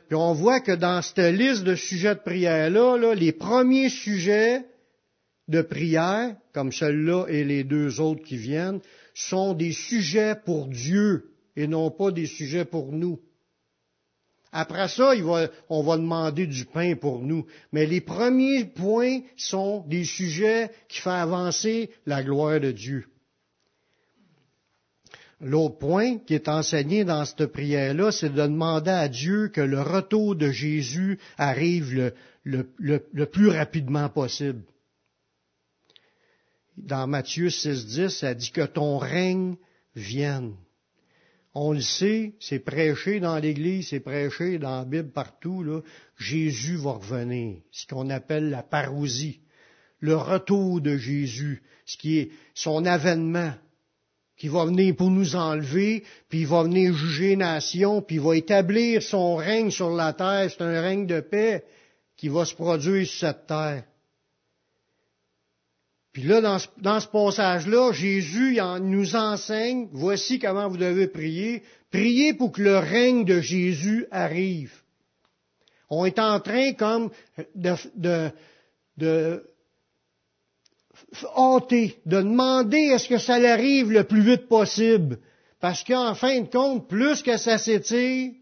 Puis 0.09 0.17
on 0.17 0.35
voit 0.35 0.61
que 0.61 0.73
dans 0.73 1.01
cette 1.03 1.35
liste 1.35 1.65
de 1.65 1.75
sujets 1.75 2.15
de 2.15 2.21
prière-là, 2.21 3.15
les 3.15 3.33
premiers 3.33 3.89
sujets 3.89 4.67
de 5.49 5.63
prière, 5.63 6.37
comme 6.53 6.73
celui-là 6.73 7.27
et 7.29 7.45
les 7.45 7.65
deux 7.65 8.01
autres 8.01 8.23
qui 8.23 8.37
viennent, 8.37 8.81
sont 9.15 9.55
des 9.55 9.73
sujets 9.73 10.35
pour 10.35 10.67
Dieu 10.69 11.33
et 11.57 11.67
non 11.67 11.91
pas 11.91 12.11
des 12.11 12.27
sujets 12.27 12.65
pour 12.65 12.93
nous. 12.93 13.21
Après 14.53 14.89
ça, 14.89 15.15
on 15.71 15.83
va 15.83 15.97
demander 15.97 16.47
du 16.47 16.67
pain 16.67 16.95
pour 16.95 17.21
nous. 17.21 17.47
Mais 17.73 17.87
les 17.87 18.03
premiers 18.03 18.67
points 18.67 19.21
sont 19.37 19.83
des 19.89 20.05
sujets 20.05 20.71
qui 20.89 21.01
font 21.01 21.11
avancer 21.11 21.91
la 22.05 22.23
gloire 22.23 22.61
de 22.61 22.71
Dieu. 22.71 23.07
L'autre 25.41 25.79
point 25.79 26.19
qui 26.19 26.35
est 26.35 26.49
enseigné 26.49 27.05
dans 27.05 27.25
cette 27.25 27.47
prière-là, 27.47 28.13
c'est 28.13 28.29
de 28.29 28.43
demander 28.43 28.91
à 28.91 29.09
Dieu 29.09 29.49
que 29.49 29.63
le 29.63 29.81
retour 29.81 30.37
de 30.37 30.51
Jésus 30.51 31.19
arrive 31.37 32.13
le, 32.45 33.25
plus 33.25 33.49
rapidement 33.49 34.09
possible. 34.09 34.63
Dans 36.77 37.07
Matthieu 37.07 37.49
6.10, 37.49 38.09
ça 38.11 38.35
dit 38.35 38.53
que 38.53 38.67
ton 38.67 38.99
règne 38.99 39.57
vienne. 39.97 40.55
On 41.55 41.73
le 41.73 41.81
sait, 41.81 42.33
c'est 42.41 42.61
prêché 42.61 43.21
dans 43.21 43.39
l'Église, 43.39 43.89
c'est 43.89 44.01
prêché 44.01 44.59
dans 44.59 44.79
la 44.79 44.85
Bible 44.85 45.11
partout, 45.11 45.63
là. 45.63 45.81
Jésus 46.17 46.77
va 46.77 46.93
revenir. 46.93 47.59
Ce 47.71 47.87
qu'on 47.87 48.09
appelle 48.09 48.49
la 48.49 48.63
parousie. 48.63 49.41
Le 50.01 50.17
retour 50.17 50.81
de 50.81 50.97
Jésus. 50.97 51.63
Ce 51.85 51.97
qui 51.97 52.19
est 52.19 52.31
son 52.55 52.87
avènement 52.87 53.53
qui 54.37 54.49
va 54.49 54.65
venir 54.65 54.97
pour 54.97 55.11
nous 55.11 55.37
enlever, 55.37 56.05
puis 56.29 56.41
il 56.41 56.47
va 56.47 56.65
venir 56.65 56.93
juger 56.95 57.29
les 57.29 57.37
nations, 57.37 58.03
puis 58.03 58.17
il 58.17 58.23
va 58.23 58.37
établir 58.37 59.03
son 59.03 59.37
règne 59.37 59.71
sur 59.71 59.91
la 59.91 60.15
terre. 60.15 60.51
C'est 60.51 60.65
un 60.65 60.81
règne 60.81 61.07
de 61.07 61.21
paix 61.21 61.65
qui 62.17 62.29
va 62.29 62.45
se 62.45 62.55
produire 62.55 63.07
sur 63.07 63.29
cette 63.29 63.47
terre. 63.47 63.85
Puis 66.13 66.25
là, 66.25 66.41
dans 66.41 66.59
ce, 66.59 66.69
dans 66.79 67.01
ce 67.01 67.09
passage-là, 67.09 67.93
Jésus 67.93 68.59
nous 68.83 69.17
enseigne, 69.17 69.89
voici 69.93 70.39
comment 70.39 70.69
vous 70.69 70.77
devez 70.77 71.07
prier. 71.07 71.63
Priez 71.91 72.35
pour 72.35 72.53
que 72.53 72.63
le 72.63 72.79
règne 72.79 73.25
de 73.25 73.41
Jésus 73.41 74.07
arrive. 74.11 74.73
On 75.89 76.05
est 76.05 76.19
en 76.19 76.41
train 76.41 76.73
comme 76.73 77.11
de, 77.55 77.75
de, 77.97 78.31
de 78.97 79.43
de 82.07 82.21
demander 82.23 82.79
est-ce 82.79 83.09
que 83.09 83.19
ça 83.19 83.35
arrive 83.35 83.93
le 83.93 84.05
plus 84.05 84.23
vite 84.23 84.49
possible. 84.49 85.19
Parce 85.61 85.85
qu'en 85.85 86.15
fin 86.15 86.41
de 86.41 86.49
compte, 86.49 86.89
plus 86.89 87.23
que 87.23 87.37
ça 87.37 87.59
s'étire, 87.59 88.33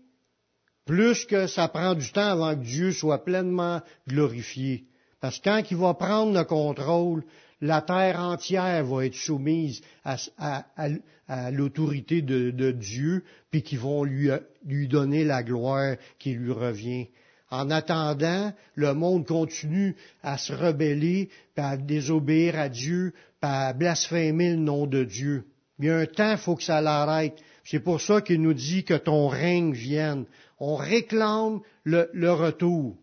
plus 0.87 1.25
que 1.25 1.47
ça 1.47 1.69
prend 1.69 1.95
du 1.95 2.11
temps 2.13 2.31
avant 2.31 2.55
que 2.55 2.65
Dieu 2.65 2.93
soit 2.93 3.25
pleinement 3.25 3.81
glorifié. 4.09 4.85
Parce 5.21 5.39
que 5.39 5.45
quand 5.45 5.63
il 5.71 5.77
va 5.77 5.95
prendre 5.95 6.33
le 6.33 6.45
contrôle, 6.45 7.25
la 7.61 7.83
terre 7.83 8.21
entière 8.21 8.85
va 8.85 9.07
être 9.07 9.15
soumise 9.15 9.83
à, 10.05 11.51
l'autorité 11.51 12.23
de, 12.23 12.71
Dieu, 12.71 13.25
puis 13.51 13.63
qu'ils 13.63 13.79
vont 13.79 14.05
lui, 14.05 14.31
lui 14.65 14.89
donner 14.89 15.25
la 15.25 15.43
gloire 15.43 15.97
qui 16.19 16.33
lui 16.33 16.53
revient. 16.53 17.09
En 17.51 17.71
attendant, 17.71 18.53
le 18.77 18.95
monde 18.95 19.27
continue 19.27 19.97
à 20.23 20.39
se 20.39 20.53
rebeller, 20.53 21.31
à 21.57 21.77
désobéir 21.77 22.59
à 22.59 22.69
Dieu, 22.69 23.13
à 23.43 23.73
blasphémer 23.73 24.51
le 24.51 24.57
nom 24.57 24.87
de 24.87 25.03
Dieu. 25.03 25.45
Il 25.79 25.87
y 25.87 25.91
a 25.91 25.97
un 25.97 26.07
temps, 26.07 26.33
il 26.33 26.39
faut 26.39 26.57
que 26.57 26.63
ça 26.63 26.81
l'arrête. 26.81 27.37
C'est 27.65 27.81
pour 27.81 28.01
ça 28.01 28.21
qu'il 28.21 28.43
nous 28.43 28.55
dit 28.55 28.85
que 28.85 28.95
ton 28.95 29.29
règne 29.29 29.73
vienne. 29.73 30.27
On 30.59 30.77
réclame 30.77 31.61
le, 31.85 32.31
retour. 32.33 32.97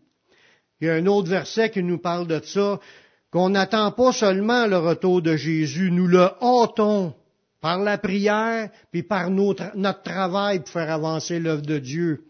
Il 0.80 0.86
y 0.86 0.90
a 0.90 0.94
un 0.94 1.06
autre 1.06 1.28
verset 1.28 1.70
qui 1.70 1.82
nous 1.82 1.98
parle 1.98 2.26
de 2.26 2.40
ça, 2.40 2.80
qu'on 3.30 3.50
n'attend 3.50 3.92
pas 3.92 4.12
seulement 4.12 4.66
le 4.66 4.78
retour 4.78 5.22
de 5.22 5.36
Jésus, 5.36 5.90
nous 5.90 6.06
le 6.06 6.30
hâtons 6.42 7.14
par 7.60 7.78
la 7.78 7.98
prière, 7.98 8.70
puis 8.92 9.02
par 9.02 9.30
notre, 9.30 9.72
travail 10.02 10.60
pour 10.60 10.68
faire 10.70 10.90
avancer 10.90 11.40
l'œuvre 11.40 11.62
de 11.62 11.78
Dieu. 11.78 12.24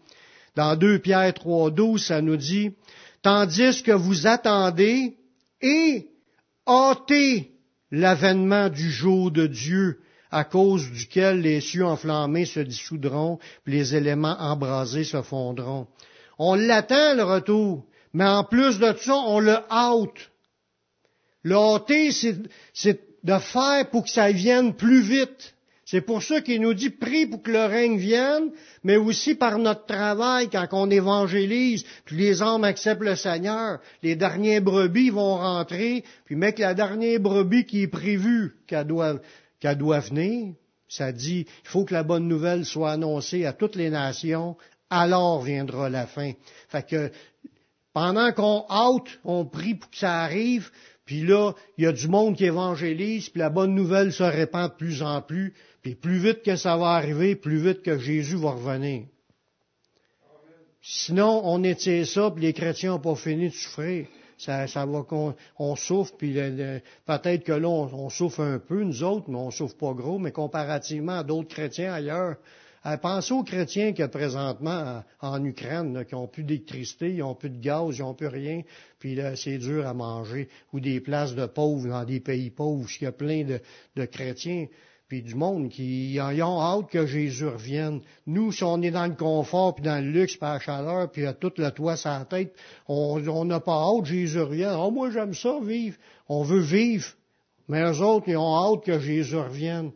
Dans 0.55 0.75
2 0.75 0.99
Pierre 0.99 1.31
3.12, 1.31 1.99
ça 1.99 2.21
nous 2.21 2.37
dit, 2.37 2.71
tandis 3.21 3.83
que 3.83 3.91
vous 3.91 4.27
attendez 4.27 5.17
et 5.61 6.07
hâtez 6.67 7.51
l'avènement 7.91 8.69
du 8.69 8.91
jour 8.91 9.31
de 9.31 9.47
Dieu, 9.47 9.99
à 10.31 10.43
cause 10.43 10.91
duquel 10.91 11.41
les 11.41 11.61
cieux 11.61 11.85
enflammés 11.85 12.45
se 12.45 12.59
dissoudront, 12.59 13.39
puis 13.63 13.73
les 13.73 13.95
éléments 13.95 14.35
embrasés 14.39 15.03
se 15.03 15.21
fondront. 15.21 15.87
On 16.37 16.55
l'attend, 16.55 17.15
le 17.15 17.23
retour, 17.23 17.85
mais 18.13 18.25
en 18.25 18.43
plus 18.43 18.79
de 18.79 18.93
ça, 18.99 19.15
on 19.15 19.39
le 19.39 19.57
hâte. 19.71 20.29
Le 21.43 21.55
hâter, 21.55 22.11
c'est 22.11 22.99
de 23.23 23.37
faire 23.37 23.89
pour 23.89 24.03
que 24.03 24.09
ça 24.09 24.31
vienne 24.31 24.73
plus 24.73 25.01
vite. 25.01 25.53
C'est 25.85 26.01
pour 26.01 26.21
ça 26.21 26.41
qu'il 26.41 26.61
nous 26.61 26.75
dit 26.75 26.91
prie 26.91 27.25
pour 27.25 27.41
que 27.41 27.49
le 27.49 27.65
règne 27.65 27.97
vienne, 27.97 28.51
mais 28.83 28.95
aussi 28.95 29.33
par 29.33 29.57
notre 29.57 29.87
travail 29.87 30.47
quand 30.47 30.67
on 30.71 30.87
évangélise, 30.91 31.83
puis 32.05 32.15
les 32.15 32.43
hommes 32.43 32.63
acceptent 32.63 33.01
le 33.01 33.15
Seigneur. 33.15 33.79
Les 34.03 34.15
derniers 34.15 34.59
brebis 34.59 35.09
vont 35.09 35.37
rentrer, 35.37 36.03
puis 36.25 36.35
mec, 36.35 36.59
la 36.59 36.75
dernière 36.75 37.19
brebis 37.19 37.65
qui 37.65 37.81
est 37.81 37.87
prévue 37.87 38.55
qu'elle 38.67 38.85
doit, 38.85 39.15
doit 39.63 39.99
venir, 39.99 40.53
ça 40.87 41.11
dit, 41.11 41.47
il 41.63 41.67
faut 41.67 41.85
que 41.85 41.95
la 41.95 42.03
bonne 42.03 42.27
nouvelle 42.27 42.65
soit 42.65 42.91
annoncée 42.91 43.45
à 43.45 43.53
toutes 43.53 43.75
les 43.75 43.89
nations, 43.89 44.57
alors 44.91 45.41
viendra 45.41 45.89
la 45.89 46.05
fin. 46.05 46.33
Fait 46.67 46.87
que 46.87 47.11
pendant 47.93 48.31
qu'on 48.31 48.65
hâte, 48.69 49.19
on 49.23 49.45
prie 49.45 49.73
pour 49.73 49.89
que 49.89 49.97
ça 49.97 50.21
arrive, 50.21 50.69
puis 51.09 51.21
là, 51.21 51.53
il 51.79 51.85
y 51.85 51.87
a 51.87 51.91
du 51.91 52.07
monde 52.07 52.35
qui 52.35 52.45
évangélise, 52.45 53.29
puis 53.29 53.39
la 53.39 53.49
bonne 53.49 53.73
nouvelle 53.73 54.13
se 54.13 54.21
répand 54.21 54.69
de 54.69 54.75
plus 54.75 55.01
en 55.01 55.23
plus, 55.23 55.55
puis 55.81 55.95
plus 55.95 56.19
vite 56.19 56.43
que 56.43 56.55
ça 56.55 56.77
va 56.77 56.89
arriver, 56.89 57.35
plus 57.35 57.57
vite 57.57 57.81
que 57.81 57.97
Jésus 57.97 58.35
va 58.35 58.51
revenir. 58.51 59.07
Sinon, 60.83 61.41
on 61.45 61.63
étire 61.63 62.05
ça, 62.05 62.29
puis 62.29 62.43
les 62.43 62.53
chrétiens 62.53 62.91
n'ont 62.91 62.99
pas 62.99 63.15
fini 63.15 63.49
de 63.49 63.53
souffrir. 63.55 64.05
Ça, 64.37 64.67
ça 64.67 64.85
va 64.85 65.01
qu'on 65.01 65.33
on 65.57 65.75
souffre, 65.75 66.13
puis 66.15 66.31
peut-être 67.07 67.43
que 67.43 67.53
là, 67.53 67.67
on, 67.67 68.09
souffre 68.11 68.41
un 68.41 68.59
peu, 68.59 68.83
nous 68.83 69.01
autres, 69.01 69.31
mais 69.31 69.39
on 69.39 69.49
souffre 69.49 69.77
pas 69.77 69.93
gros, 69.93 70.19
mais 70.19 70.31
comparativement 70.31 71.17
à 71.17 71.23
d'autres 71.23 71.49
chrétiens 71.49 71.91
ailleurs, 71.91 72.35
pensez 73.01 73.33
aux 73.33 73.43
chrétiens 73.43 73.93
qui 73.93 74.07
présentement 74.07 75.03
en, 75.21 75.43
Ukraine, 75.43 76.05
qui 76.05 76.15
n'ont 76.15 76.27
plus 76.27 76.43
d'électricité, 76.43 77.11
ils 77.11 77.19
n'ont 77.19 77.35
plus 77.35 77.49
de 77.49 77.59
gaz, 77.59 77.97
ils 77.97 78.01
n'ont 78.01 78.13
plus 78.13 78.27
rien, 78.27 78.61
puis 78.99 79.15
là, 79.15 79.35
c'est 79.35 79.57
dur 79.57 79.87
à 79.87 79.93
manger, 79.93 80.49
ou 80.73 80.79
des 80.79 80.99
places 80.99 81.35
de 81.35 81.45
pauvres 81.45 81.87
dans 81.87 82.05
des 82.05 82.19
pays 82.19 82.49
pauvres, 82.49 82.89
il 82.99 83.03
y 83.03 83.07
a 83.07 83.11
plein 83.11 83.43
de 83.43 84.05
chrétiens 84.05 84.67
puis 85.09 85.23
du 85.23 85.33
monde 85.33 85.69
qui 85.69 86.17
ont 86.21 86.61
hâte 86.61 86.91
que 86.91 87.07
Jésus 87.07 87.47
revienne. 87.47 88.01
Nous, 88.27 88.51
si 88.51 88.63
on 88.63 88.79
est 88.83 88.91
dans 88.91 89.07
le 89.07 89.15
confort, 89.15 89.73
puis 89.73 89.83
dans 89.83 90.01
le 90.03 90.11
luxe, 90.11 90.35
puis 90.35 90.47
la 90.47 90.59
chaleur, 90.59 91.11
puis 91.11 91.25
a 91.25 91.33
tout 91.33 91.51
le 91.57 91.71
toit 91.71 91.95
la 92.05 92.25
tête, 92.25 92.53
on 92.87 93.45
n'a 93.45 93.59
pas 93.59 93.73
hâte 93.73 94.03
que 94.03 94.09
Jésus 94.09 94.39
revienne. 94.39 94.75
Oh, 94.77 94.91
moi, 94.91 95.09
j'aime 95.09 95.33
ça, 95.33 95.57
vivre. 95.63 95.97
On 96.29 96.43
veut 96.43 96.61
vivre. 96.61 97.07
Mais 97.67 97.81
eux 97.81 98.01
autres, 98.01 98.29
ils 98.29 98.37
ont 98.37 98.55
hâte 98.55 98.85
que 98.85 98.99
Jésus 98.99 99.35
revienne. 99.35 99.91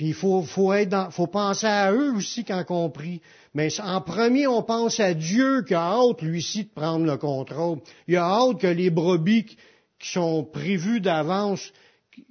Puis 0.00 0.08
il 0.08 0.14
faut, 0.14 0.40
faut, 0.40 0.72
être 0.72 1.12
faut 1.12 1.26
penser 1.26 1.66
à 1.66 1.92
eux 1.92 2.14
aussi 2.14 2.42
quand 2.42 2.64
on 2.70 2.88
prie. 2.88 3.20
Mais 3.52 3.68
en 3.82 4.00
premier, 4.00 4.46
on 4.46 4.62
pense 4.62 4.98
à 4.98 5.12
Dieu 5.12 5.62
qui 5.62 5.74
a 5.74 5.92
hâte, 5.92 6.22
lui-ci, 6.22 6.64
de 6.64 6.70
prendre 6.70 7.04
le 7.04 7.18
contrôle. 7.18 7.80
Il 8.08 8.16
a 8.16 8.24
hâte 8.24 8.62
que 8.62 8.66
les 8.66 8.88
brebis 8.88 9.44
qui 9.44 9.58
sont 10.10 10.42
prévues 10.42 11.02
d'avance 11.02 11.70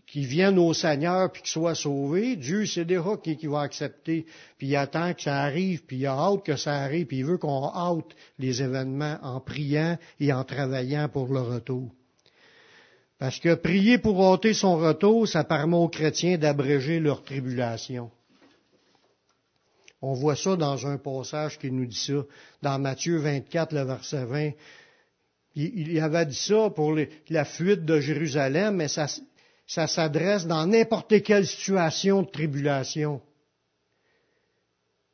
qui 0.07 0.25
viennent 0.25 0.57
au 0.57 0.73
Seigneur 0.73 1.31
puis 1.31 1.43
qui 1.43 1.51
soient 1.51 1.75
sauvés, 1.75 2.37
Dieu 2.37 2.65
c'est 2.65 2.85
déjà 2.85 3.17
qui, 3.23 3.37
qui 3.37 3.45
va 3.45 3.61
accepter, 3.61 4.25
puis 4.57 4.69
il 4.69 4.75
attend 4.75 5.13
que 5.13 5.21
ça 5.21 5.37
arrive, 5.37 5.83
puis 5.85 5.97
il 5.97 6.07
a 6.07 6.13
hâte 6.13 6.43
que 6.43 6.55
ça 6.55 6.73
arrive, 6.73 7.05
puis 7.05 7.17
il 7.17 7.25
veut 7.25 7.37
qu'on 7.37 7.65
hâte 7.67 8.15
les 8.39 8.63
événements 8.63 9.19
en 9.21 9.39
priant 9.41 9.95
et 10.19 10.33
en 10.33 10.43
travaillant 10.43 11.07
pour 11.07 11.31
le 11.31 11.41
retour. 11.41 11.91
Parce 13.19 13.39
que 13.39 13.53
prier 13.53 13.97
pour 13.97 14.23
hâter 14.25 14.53
son 14.53 14.77
retour, 14.77 15.27
ça 15.27 15.43
permet 15.43 15.75
aux 15.75 15.89
chrétiens 15.89 16.37
d'abréger 16.37 17.01
leur 17.01 17.21
tribulation. 17.21 18.09
On 20.01 20.13
voit 20.13 20.37
ça 20.37 20.55
dans 20.55 20.87
un 20.87 20.97
passage 20.97 21.59
qui 21.59 21.69
nous 21.69 21.85
dit 21.85 21.97
ça, 21.97 22.23
dans 22.61 22.79
Matthieu 22.79 23.17
24, 23.17 23.73
le 23.73 23.83
verset 23.83 24.23
20. 24.23 24.51
Il, 25.55 25.99
avait 25.99 26.25
dit 26.25 26.35
ça 26.35 26.69
pour 26.69 26.97
la 27.29 27.43
fuite 27.43 27.83
de 27.83 27.99
Jérusalem, 27.99 28.77
mais 28.77 28.87
ça 28.87 29.87
s'adresse 29.87 30.47
dans 30.47 30.65
n'importe 30.65 31.21
quelle 31.21 31.45
situation 31.45 32.21
de 32.21 32.29
tribulation. 32.29 33.21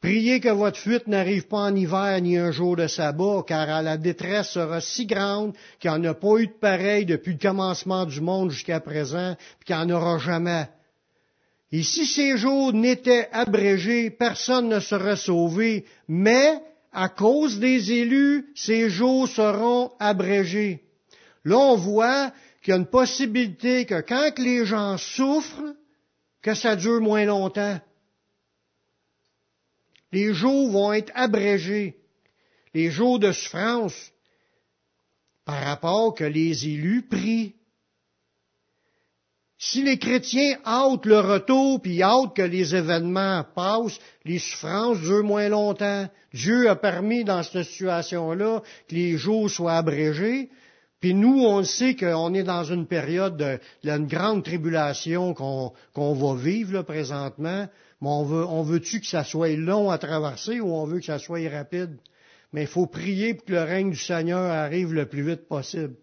Priez 0.06 0.40
que 0.40 0.50
votre 0.50 0.78
fuite 0.78 1.08
n'arrive 1.08 1.48
pas 1.48 1.64
en 1.64 1.76
hiver 1.76 2.22
ni 2.22 2.38
un 2.38 2.52
jour 2.52 2.76
de 2.76 2.86
sabbat, 2.86 3.42
car 3.48 3.82
la 3.82 3.98
détresse 3.98 4.52
sera 4.52 4.80
si 4.80 5.08
grande 5.08 5.56
qu'il 5.80 5.90
n'y 5.90 5.98
en 5.98 6.04
a 6.04 6.14
pas 6.14 6.38
eu 6.38 6.46
de 6.46 6.52
pareil 6.52 7.08
depuis 7.08 7.34
le 7.34 7.40
commencement 7.40 8.06
du 8.06 8.22
monde 8.22 8.52
jusqu'à 8.52 8.80
présent, 8.80 9.36
puis 9.58 9.66
qu'il 9.66 9.76
n'y 9.76 9.82
en 9.82 9.96
aura 9.96 10.20
jamais. 10.20 10.68
Et 11.72 11.82
si 11.82 12.06
ces 12.06 12.38
jours 12.38 12.72
n'étaient 12.72 13.30
abrégés, 13.32 14.12
personne 14.12 14.70
ne 14.70 14.80
serait 14.80 15.16
sauvé, 15.16 15.86
mais 16.08 16.62
à 16.94 17.10
cause 17.10 17.58
des 17.58 17.92
élus, 17.92 18.46
ces 18.54 18.92
jours 18.92 19.28
seront 19.28 19.90
abrégés. 20.00 20.84
Là, 21.46 21.58
on 21.58 21.78
voit 21.78 22.32
qu'il 22.62 22.74
y 22.74 22.78
a 22.78 22.78
une 22.78 22.86
possibilité 22.86 23.86
que 23.86 24.02
quand 24.02 24.38
les 24.38 24.68
gens 24.68 25.00
souffrent, 25.00 25.74
que 26.44 26.54
ça 26.54 26.76
dure 26.76 27.02
moins 27.02 27.26
longtemps. 27.26 27.80
Les 30.16 30.34
jours 30.34 30.72
vont 30.72 30.94
être 30.94 31.12
abrégés, 31.14 31.98
les 32.74 32.90
jours 32.90 33.20
de 33.20 33.34
souffrance, 33.34 34.14
par 35.44 35.62
rapport 35.62 36.16
que 36.16 36.24
les 36.24 36.70
élus 36.70 37.02
prient. 37.02 37.54
Si 39.58 39.84
les 39.84 40.00
chrétiens 40.00 40.58
hâtent 40.66 41.06
le 41.06 41.20
retour, 41.20 41.82
puis 41.82 42.02
hâtent 42.02 42.34
que 42.34 42.42
les 42.42 42.74
événements 42.74 43.44
passent, 43.56 44.00
les 44.24 44.40
souffrances 44.40 45.02
durent 45.02 45.26
moins 45.26 45.50
longtemps. 45.50 46.08
Dieu 46.34 46.70
a 46.70 46.78
permis 46.78 47.26
dans 47.26 47.44
cette 47.44 47.64
situation-là 47.64 48.64
que 48.88 48.96
les 48.96 49.18
jours 49.18 49.50
soient 49.50 49.76
abrégés, 49.76 50.50
puis 51.02 51.14
nous, 51.14 51.44
on 51.44 51.62
sait 51.66 51.94
qu'on 51.94 52.34
est 52.34 52.44
dans 52.44 52.64
une 52.64 52.88
période 52.88 53.36
de, 53.36 53.60
une 53.84 54.08
grande 54.08 54.46
tribulation 54.46 55.34
qu'on 55.34 56.14
va 56.14 56.36
vivre 56.42 56.72
là, 56.72 56.84
présentement. 56.84 57.68
On 58.02 58.24
veut, 58.24 58.46
on 58.46 58.62
veut-tu 58.62 59.00
que 59.00 59.08
ça 59.08 59.24
soit 59.24 59.56
long 59.56 59.90
à 59.90 59.98
traverser 59.98 60.60
ou 60.60 60.68
on 60.68 60.86
veut 60.86 61.00
que 61.00 61.06
ça 61.06 61.20
soit 61.20 61.50
rapide? 61.50 61.98
Mais 62.54 62.62
il 62.62 62.68
faut 62.68 62.86
prier 62.86 63.34
pour 63.34 63.46
que 63.46 63.54
le 63.54 63.64
règne 63.64 63.92
du 63.92 63.98
Seigneur 63.98 64.52
arrive 64.52 64.94
le 64.94 65.08
plus 65.08 65.24
vite 65.24 65.48
possible. 65.48 65.96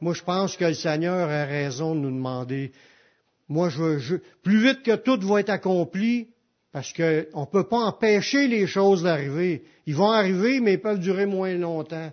Moi, 0.00 0.14
je 0.14 0.22
pense 0.22 0.56
que 0.56 0.64
le 0.64 0.74
Seigneur 0.74 1.30
a 1.30 1.44
raison 1.44 1.94
de 1.94 2.00
nous 2.00 2.10
demander. 2.10 2.72
Moi, 3.48 3.68
je 3.68 3.82
veux, 3.82 4.22
plus 4.42 4.60
vite 4.60 4.82
que 4.82 4.96
tout 4.96 5.20
va 5.26 5.40
être 5.40 5.50
accompli, 5.50 6.28
parce 6.72 6.92
qu'on 6.92 7.02
ne 7.40 7.50
peut 7.50 7.68
pas 7.68 7.78
empêcher 7.78 8.48
les 8.48 8.66
choses 8.66 9.04
d'arriver. 9.04 9.64
Ils 9.86 9.94
vont 9.94 10.10
arriver, 10.10 10.60
mais 10.60 10.74
ils 10.74 10.80
peuvent 10.80 10.98
durer 10.98 11.24
moins 11.24 11.54
longtemps. 11.54 12.12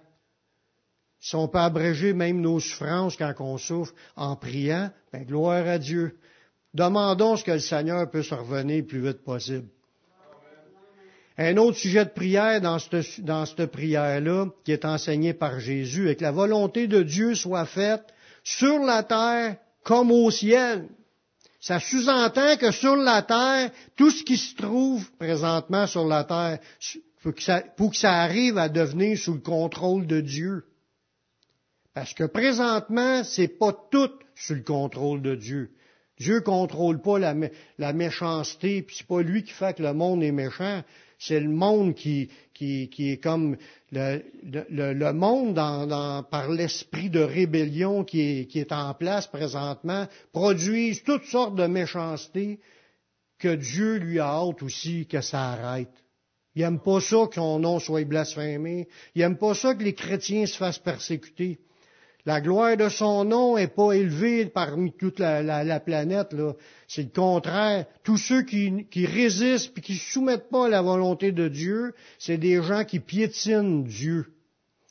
Si 1.20 1.36
on 1.36 1.48
peut 1.48 1.60
abréger 1.60 2.14
même 2.14 2.40
nos 2.40 2.60
souffrances 2.60 3.18
quand 3.18 3.34
on 3.40 3.58
souffre 3.58 3.94
en 4.16 4.36
priant, 4.36 4.92
ben, 5.12 5.26
gloire 5.26 5.68
à 5.68 5.80
Dieu. 5.80 6.18
Demandons 6.74 7.38
ce 7.38 7.44
que 7.44 7.52
le 7.52 7.60
Seigneur 7.60 8.10
peut 8.10 8.24
se 8.24 8.34
revenir 8.34 8.78
le 8.78 8.88
plus 8.88 9.02
vite 9.02 9.24
possible. 9.24 9.68
Un 11.38 11.58
autre 11.58 11.78
sujet 11.78 12.06
de 12.06 12.12
prière 12.12 12.62
dans 12.62 12.78
cette, 12.80 13.66
prière-là, 13.72 14.48
qui 14.64 14.72
est 14.72 14.86
enseigné 14.86 15.34
par 15.34 15.60
Jésus, 15.60 16.10
est 16.10 16.16
que 16.16 16.24
la 16.24 16.32
volonté 16.32 16.88
de 16.88 17.02
Dieu 17.02 17.34
soit 17.34 17.66
faite 17.66 18.04
sur 18.44 18.80
la 18.80 19.04
terre 19.04 19.58
comme 19.84 20.12
au 20.12 20.30
ciel. 20.30 20.88
Ça 21.60 21.80
sous-entend 21.80 22.58
que 22.58 22.72
sur 22.72 22.96
la 22.96 23.22
terre, 23.22 23.72
tout 23.96 24.12
ce 24.12 24.24
qui 24.24 24.38
se 24.38 24.56
trouve 24.56 25.10
présentement 25.14 25.88
sur 25.88 26.06
la 26.06 26.24
terre, 26.24 26.60
pour 27.22 27.34
que 27.34 27.76
pour 27.78 27.92
que 27.92 27.98
ça 27.98 28.14
arrive 28.14 28.58
à 28.58 28.70
devenir 28.70 29.18
sous 29.18 29.34
le 29.34 29.40
contrôle 29.40 30.06
de 30.06 30.22
Dieu. 30.22 30.66
Parce 31.94 32.14
que 32.14 32.26
présentement, 32.26 33.24
c'est 33.24 33.48
pas 33.48 33.74
tout 33.92 34.12
sous 34.36 34.56
le 34.56 34.64
contrôle 34.64 35.22
de 35.22 35.36
Dieu. 35.36 35.72
Dieu 36.24 36.40
contrôle 36.40 37.02
pas 37.02 37.20
la, 37.20 37.94
méchanceté, 37.94 38.82
puis 38.82 38.96
c'est 38.98 39.08
pas 39.08 39.22
lui 39.22 39.44
qui 39.44 39.52
fait 39.52 39.76
que 39.76 39.84
le 39.84 39.94
monde 39.94 40.24
est 40.24 40.32
méchant. 40.32 40.82
C'est 41.20 41.42
le 41.42 41.50
monde 41.50 41.96
qui, 41.96 42.30
qui, 42.54 42.90
qui, 42.90 43.12
est 43.12 43.18
comme 43.18 43.58
le, 43.92 45.12
monde 45.12 45.56
par 45.56 46.50
l'esprit 46.50 47.10
de 47.10 47.20
rébellion 47.20 48.06
qui 48.06 48.22
est, 48.22 48.46
qui 48.46 48.60
est 48.60 48.72
en 48.72 48.94
place 48.94 49.28
présentement, 49.28 50.08
produisent 50.32 51.04
toutes 51.04 51.26
sortes 51.26 51.56
de 51.56 51.68
méchanceté 51.68 52.60
que 53.38 53.56
Dieu 53.56 53.98
lui 53.98 54.20
a 54.20 54.28
hâte 54.28 54.64
aussi 54.64 55.06
que 55.06 55.20
ça 55.20 55.52
arrête. 55.52 55.92
Il 56.56 56.62
aime 56.62 56.80
pas 56.80 57.02
ça 57.02 57.28
que 57.28 57.36
son 57.36 57.60
nom 57.60 57.80
soit 57.80 58.06
blasphémé. 58.06 58.88
Il 59.16 59.24
aime 59.24 59.38
pas 59.38 59.56
ça 59.56 59.76
que 59.76 59.84
les 59.84 59.94
chrétiens 59.94 60.46
se 60.46 60.56
fassent 60.56 60.80
persécuter. 60.80 61.60
La 62.26 62.40
gloire 62.40 62.78
de 62.78 62.88
son 62.88 63.26
nom 63.26 63.58
n'est 63.58 63.68
pas 63.68 63.92
élevée 63.92 64.46
parmi 64.46 64.94
toute 64.94 65.20
la, 65.20 65.80
planète. 65.82 66.34
C'est 66.88 67.04
le 67.04 67.10
contraire. 67.10 67.86
Tous 68.04 68.18
ceux 68.18 68.44
qui, 68.44 69.06
résistent 69.06 69.78
et 69.78 69.82
qui 69.82 69.94
ne 69.94 69.98
soumettent 69.98 70.50
pas 70.50 70.68
à 70.68 70.70
la 70.70 70.82
volonté 70.82 71.34
de 71.34 71.50
Dieu, 71.50 71.94
c'est 72.18 72.38
des 72.38 72.64
gens 72.64 72.86
qui 72.86 73.02
piétinent 73.02 73.84
Dieu, 73.84 74.34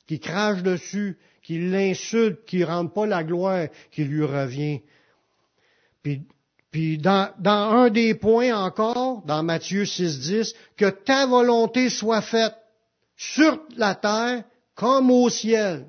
qui 0.06 0.20
crachent 0.20 0.62
dessus, 0.62 1.16
qui 1.42 1.58
l'insultent, 1.58 2.44
qui 2.44 2.58
ne 2.58 2.66
rendent 2.66 2.92
pas 2.92 3.06
la 3.06 3.24
gloire 3.24 3.68
qui 3.90 4.04
lui 4.04 4.24
revient. 4.24 4.82
Puis, 6.02 6.98
dans, 6.98 7.32
dans 7.38 7.70
un 7.70 7.90
des 7.90 8.14
points 8.14 8.54
encore, 8.54 9.22
dans 9.24 9.42
Matthieu 9.42 9.84
6.10, 9.84 10.54
que 10.76 10.90
ta 10.90 11.26
volonté 11.26 11.88
soit 11.88 12.22
faite 12.22 12.56
sur 13.16 13.58
la 13.76 13.94
terre 13.94 14.44
comme 14.74 15.10
au 15.10 15.30
ciel. 15.30 15.86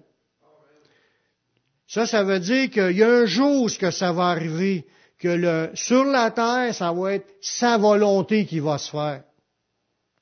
Ça, 1.93 2.08
ça 2.08 2.23
veut 2.23 2.39
dire 2.39 2.71
qu'il 2.71 2.97
y 2.97 3.03
a 3.03 3.08
un 3.08 3.25
jour 3.27 3.65
où 3.65 3.67
que 3.67 3.91
ça 3.91 4.12
va 4.12 4.29
arriver, 4.29 4.88
que 5.19 5.27
le, 5.27 5.69
sur 5.75 6.03
la 6.06 6.32
terre, 6.32 6.73
ça 6.73 6.91
va 6.91 7.13
être 7.13 7.32
sa 7.39 7.77
volonté 7.77 8.47
qui 8.47 8.60
va 8.60 8.79
se 8.79 8.89
faire. 8.89 9.23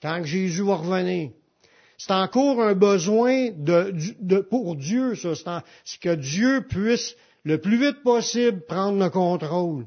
Quand 0.01 0.19
que 0.19 0.27
Jésus 0.27 0.63
va 0.63 0.75
revenir. 0.75 1.31
C'est 1.97 2.11
encore 2.11 2.61
un 2.61 2.73
besoin 2.73 3.51
de, 3.51 3.93
de 4.19 4.39
pour 4.41 4.75
Dieu, 4.75 5.15
ça. 5.15 5.63
C'est 5.85 6.01
que 6.01 6.13
Dieu 6.13 6.65
puisse 6.67 7.15
le 7.45 7.57
plus 7.57 7.77
vite 7.77 8.03
possible 8.03 8.65
prendre 8.65 9.01
le 9.01 9.09
contrôle. 9.09 9.85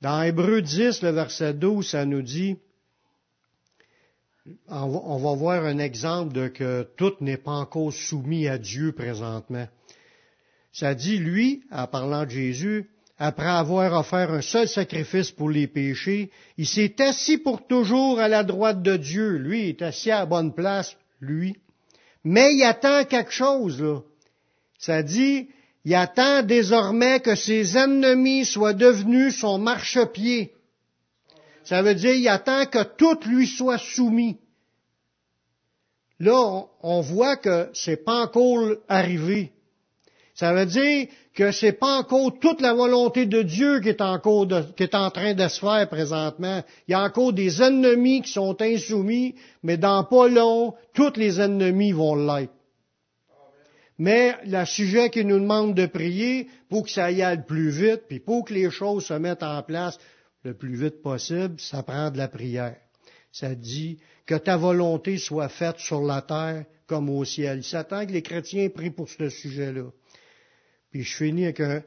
Dans 0.00 0.20
Hébreu 0.20 0.62
10, 0.62 1.00
le 1.02 1.10
verset 1.10 1.54
12, 1.54 1.88
ça 1.88 2.04
nous 2.06 2.22
dit, 2.22 2.56
on 4.66 5.16
va 5.16 5.34
voir 5.36 5.64
un 5.64 5.78
exemple 5.78 6.32
de 6.32 6.48
que 6.48 6.88
tout 6.96 7.14
n'est 7.20 7.36
pas 7.36 7.52
encore 7.52 7.92
soumis 7.92 8.48
à 8.48 8.58
Dieu 8.58 8.90
présentement. 8.90 9.68
Ça 10.74 10.92
dit, 10.96 11.18
lui, 11.18 11.62
en 11.70 11.86
parlant 11.86 12.24
de 12.24 12.30
Jésus, 12.30 12.90
après 13.16 13.46
avoir 13.46 13.92
offert 13.92 14.32
un 14.32 14.42
seul 14.42 14.68
sacrifice 14.68 15.30
pour 15.30 15.48
les 15.48 15.68
péchés, 15.68 16.32
il 16.58 16.66
s'est 16.66 17.00
assis 17.00 17.38
pour 17.38 17.64
toujours 17.68 18.18
à 18.18 18.26
la 18.26 18.42
droite 18.42 18.82
de 18.82 18.96
Dieu. 18.96 19.36
Lui, 19.36 19.62
il 19.62 19.68
est 19.68 19.82
assis 19.82 20.10
à 20.10 20.18
la 20.20 20.26
bonne 20.26 20.52
place, 20.52 20.96
lui. 21.20 21.54
Mais 22.24 22.54
il 22.54 22.64
attend 22.64 23.04
quelque 23.04 23.30
chose, 23.30 23.80
là. 23.80 24.00
Ça 24.76 25.04
dit, 25.04 25.48
il 25.84 25.94
attend 25.94 26.42
désormais 26.42 27.20
que 27.20 27.36
ses 27.36 27.76
ennemis 27.76 28.44
soient 28.44 28.72
devenus 28.72 29.38
son 29.38 29.58
marchepied. 29.58 30.52
Ça 31.62 31.82
veut 31.82 31.94
dire, 31.94 32.14
il 32.14 32.28
attend 32.28 32.66
que 32.66 32.82
tout 32.82 33.18
lui 33.28 33.46
soit 33.46 33.78
soumis. 33.78 34.38
Là, 36.18 36.64
on 36.82 37.00
voit 37.00 37.36
que 37.36 37.70
c'est 37.74 38.04
pas 38.04 38.24
encore 38.24 38.74
arrivé. 38.88 39.53
Ça 40.34 40.52
veut 40.52 40.66
dire 40.66 41.06
que 41.32 41.52
c'est 41.52 41.72
pas 41.72 41.98
encore 41.98 42.38
toute 42.40 42.60
la 42.60 42.74
volonté 42.74 43.24
de 43.24 43.42
Dieu 43.42 43.80
qui 43.80 43.90
est, 43.90 44.00
encore 44.00 44.48
qui 44.76 44.82
est 44.82 44.94
en 44.96 45.10
train 45.10 45.34
de 45.34 45.46
se 45.46 45.60
faire 45.60 45.88
présentement. 45.88 46.62
Il 46.88 46.92
y 46.92 46.94
a 46.94 47.02
encore 47.02 47.32
des 47.32 47.62
ennemis 47.62 48.22
qui 48.22 48.32
sont 48.32 48.60
insoumis, 48.60 49.36
mais 49.62 49.76
dans 49.76 50.02
pas 50.02 50.28
long, 50.28 50.74
tous 50.92 51.16
les 51.16 51.40
ennemis 51.40 51.92
vont 51.92 52.16
l'être. 52.16 52.52
Mais 53.96 54.34
le 54.44 54.64
sujet 54.64 55.08
qui 55.08 55.24
nous 55.24 55.38
demande 55.38 55.74
de 55.74 55.86
prier 55.86 56.48
pour 56.68 56.82
que 56.82 56.90
ça 56.90 57.12
y 57.12 57.22
aille 57.22 57.44
plus 57.46 57.70
vite, 57.70 58.02
puis 58.08 58.18
pour 58.18 58.44
que 58.44 58.54
les 58.54 58.70
choses 58.70 59.06
se 59.06 59.14
mettent 59.14 59.44
en 59.44 59.62
place 59.62 59.98
le 60.42 60.54
plus 60.54 60.74
vite 60.74 61.00
possible, 61.00 61.60
ça 61.60 61.84
prend 61.84 62.10
de 62.10 62.18
la 62.18 62.26
prière. 62.26 62.76
Ça 63.30 63.54
dit 63.54 63.98
que 64.26 64.34
ta 64.34 64.56
volonté 64.56 65.16
soit 65.18 65.48
faite 65.48 65.78
sur 65.78 66.02
la 66.02 66.22
terre 66.22 66.64
comme 66.88 67.08
au 67.08 67.24
ciel. 67.24 67.58
Il 67.58 67.64
s'attend 67.64 68.04
que 68.04 68.12
les 68.12 68.22
chrétiens 68.22 68.68
prient 68.68 68.90
pour 68.90 69.08
ce 69.08 69.28
sujet-là. 69.28 69.90
Puis 70.94 71.02
je 71.02 71.16
finis 71.16 71.42
avec 71.42 71.58
un, 71.58 71.82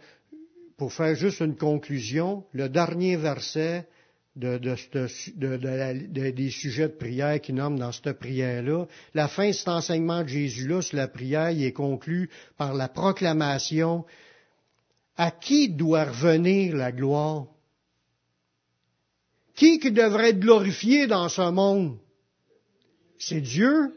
pour 0.75 0.91
faire 0.91 1.15
juste 1.15 1.39
une 1.39 1.55
conclusion, 1.55 2.43
le 2.51 2.67
dernier 2.67 3.15
verset 3.15 3.87
de, 4.35 4.57
des 4.57 6.49
sujets 6.49 6.89
de 6.89 6.93
prière 6.93 7.39
qui 7.39 7.53
nomment 7.53 7.79
dans 7.79 7.93
cette 7.93 8.19
prière-là. 8.19 8.85
La 9.13 9.29
fin 9.29 9.47
de 9.47 9.53
cet 9.53 9.69
enseignement 9.69 10.23
de 10.23 10.27
Jésus-là 10.27 10.81
sur 10.81 10.97
la 10.97 11.07
prière 11.07 11.51
il 11.51 11.63
est 11.63 11.71
conclu 11.71 12.29
par 12.57 12.73
la 12.73 12.89
proclamation 12.89 14.03
à 15.15 15.31
qui 15.31 15.69
doit 15.69 16.03
revenir 16.03 16.75
la 16.75 16.91
gloire? 16.91 17.45
Qui 19.55 19.79
qui 19.79 19.93
devrait 19.93 20.31
être 20.31 20.41
glorifié 20.41 21.07
dans 21.07 21.29
ce 21.29 21.49
monde? 21.49 21.97
C'est 23.17 23.39
Dieu. 23.39 23.93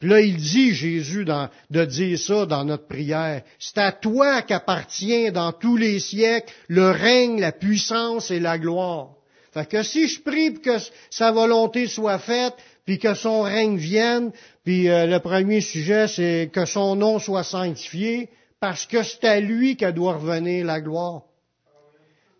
Puis 0.00 0.08
là, 0.08 0.20
il 0.20 0.36
dit, 0.36 0.74
Jésus, 0.74 1.26
de 1.26 1.84
dire 1.84 2.18
ça 2.18 2.46
dans 2.46 2.64
notre 2.64 2.86
prière. 2.86 3.42
C'est 3.58 3.76
à 3.76 3.92
toi 3.92 4.40
qu'appartient 4.40 5.30
dans 5.30 5.52
tous 5.52 5.76
les 5.76 6.00
siècles 6.00 6.50
le 6.68 6.90
règne, 6.90 7.38
la 7.38 7.52
puissance 7.52 8.30
et 8.30 8.40
la 8.40 8.58
gloire. 8.58 9.10
Fait 9.52 9.68
que 9.68 9.82
si 9.82 10.08
je 10.08 10.22
prie 10.22 10.52
pour 10.52 10.62
que 10.62 10.78
sa 11.10 11.32
volonté 11.32 11.86
soit 11.86 12.18
faite, 12.18 12.54
puis 12.86 12.98
que 12.98 13.14
son 13.14 13.42
règne 13.42 13.76
vienne, 13.76 14.32
puis 14.64 14.88
euh, 14.88 15.06
le 15.06 15.18
premier 15.18 15.60
sujet, 15.60 16.08
c'est 16.08 16.50
que 16.52 16.64
son 16.64 16.96
nom 16.96 17.18
soit 17.18 17.44
sanctifié, 17.44 18.30
parce 18.58 18.86
que 18.86 19.02
c'est 19.02 19.24
à 19.24 19.38
lui 19.38 19.76
qu'elle 19.76 19.94
doit 19.94 20.14
revenir 20.14 20.64
la 20.64 20.80
gloire. 20.80 21.22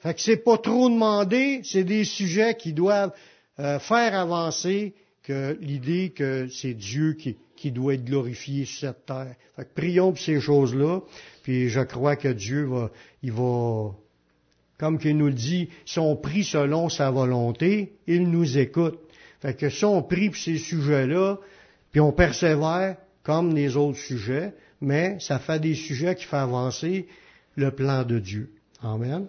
Fait 0.01 0.14
que 0.14 0.20
c'est 0.20 0.42
pas 0.42 0.57
trop 0.57 0.88
demandé, 0.88 1.61
c'est 1.64 1.85
des 1.85 2.05
sujets 2.05 2.55
qui 2.55 2.73
doivent 2.73 3.12
euh, 3.59 3.79
faire 3.79 4.14
avancer 4.14 4.94
que 5.23 5.59
l'idée 5.61 6.12
que 6.16 6.49
c'est 6.49 6.75
Dieu 6.75 7.12
qui, 7.12 7.37
qui 7.61 7.73
doit 7.73 7.92
être 7.92 8.07
glorifié 8.07 8.64
sur 8.64 8.88
cette 8.88 9.05
terre. 9.05 9.35
Fait 9.55 9.64
que 9.64 9.75
prions 9.75 10.12
pour 10.12 10.18
ces 10.18 10.40
choses-là, 10.40 11.01
puis 11.42 11.68
je 11.68 11.81
crois 11.81 12.16
que 12.16 12.29
Dieu 12.29 12.64
va, 12.64 12.90
il 13.23 13.33
va, 13.33 13.90
comme 14.79 14.99
qu'il 14.99 15.18
nous 15.18 15.27
le 15.27 15.35
dit, 15.35 15.68
si 15.85 15.99
on 15.99 16.16
prie 16.16 16.42
selon 16.42 16.88
sa 16.88 17.11
volonté, 17.11 17.92
il 18.07 18.31
nous 18.31 18.57
écoute. 18.57 18.99
Fait 19.40 19.55
que 19.55 19.68
si 19.68 19.85
on 19.85 20.03
prie 20.03 20.31
pour 20.31 20.38
ces 20.38 20.57
sujets-là, 20.57 21.38
puis 21.92 22.01
on 22.01 22.12
persévère, 22.12 22.96
comme 23.23 23.55
les 23.55 23.77
autres 23.77 23.99
sujets, 23.99 24.55
mais 24.81 25.18
ça 25.20 25.38
fait 25.38 25.61
des 25.61 25.75
sujets 25.75 26.14
qui 26.14 26.25
font 26.25 26.38
avancer 26.38 27.09
le 27.57 27.70
plan 27.73 28.05
de 28.05 28.18
Dieu. 28.18 28.55
Amen. 28.83 29.27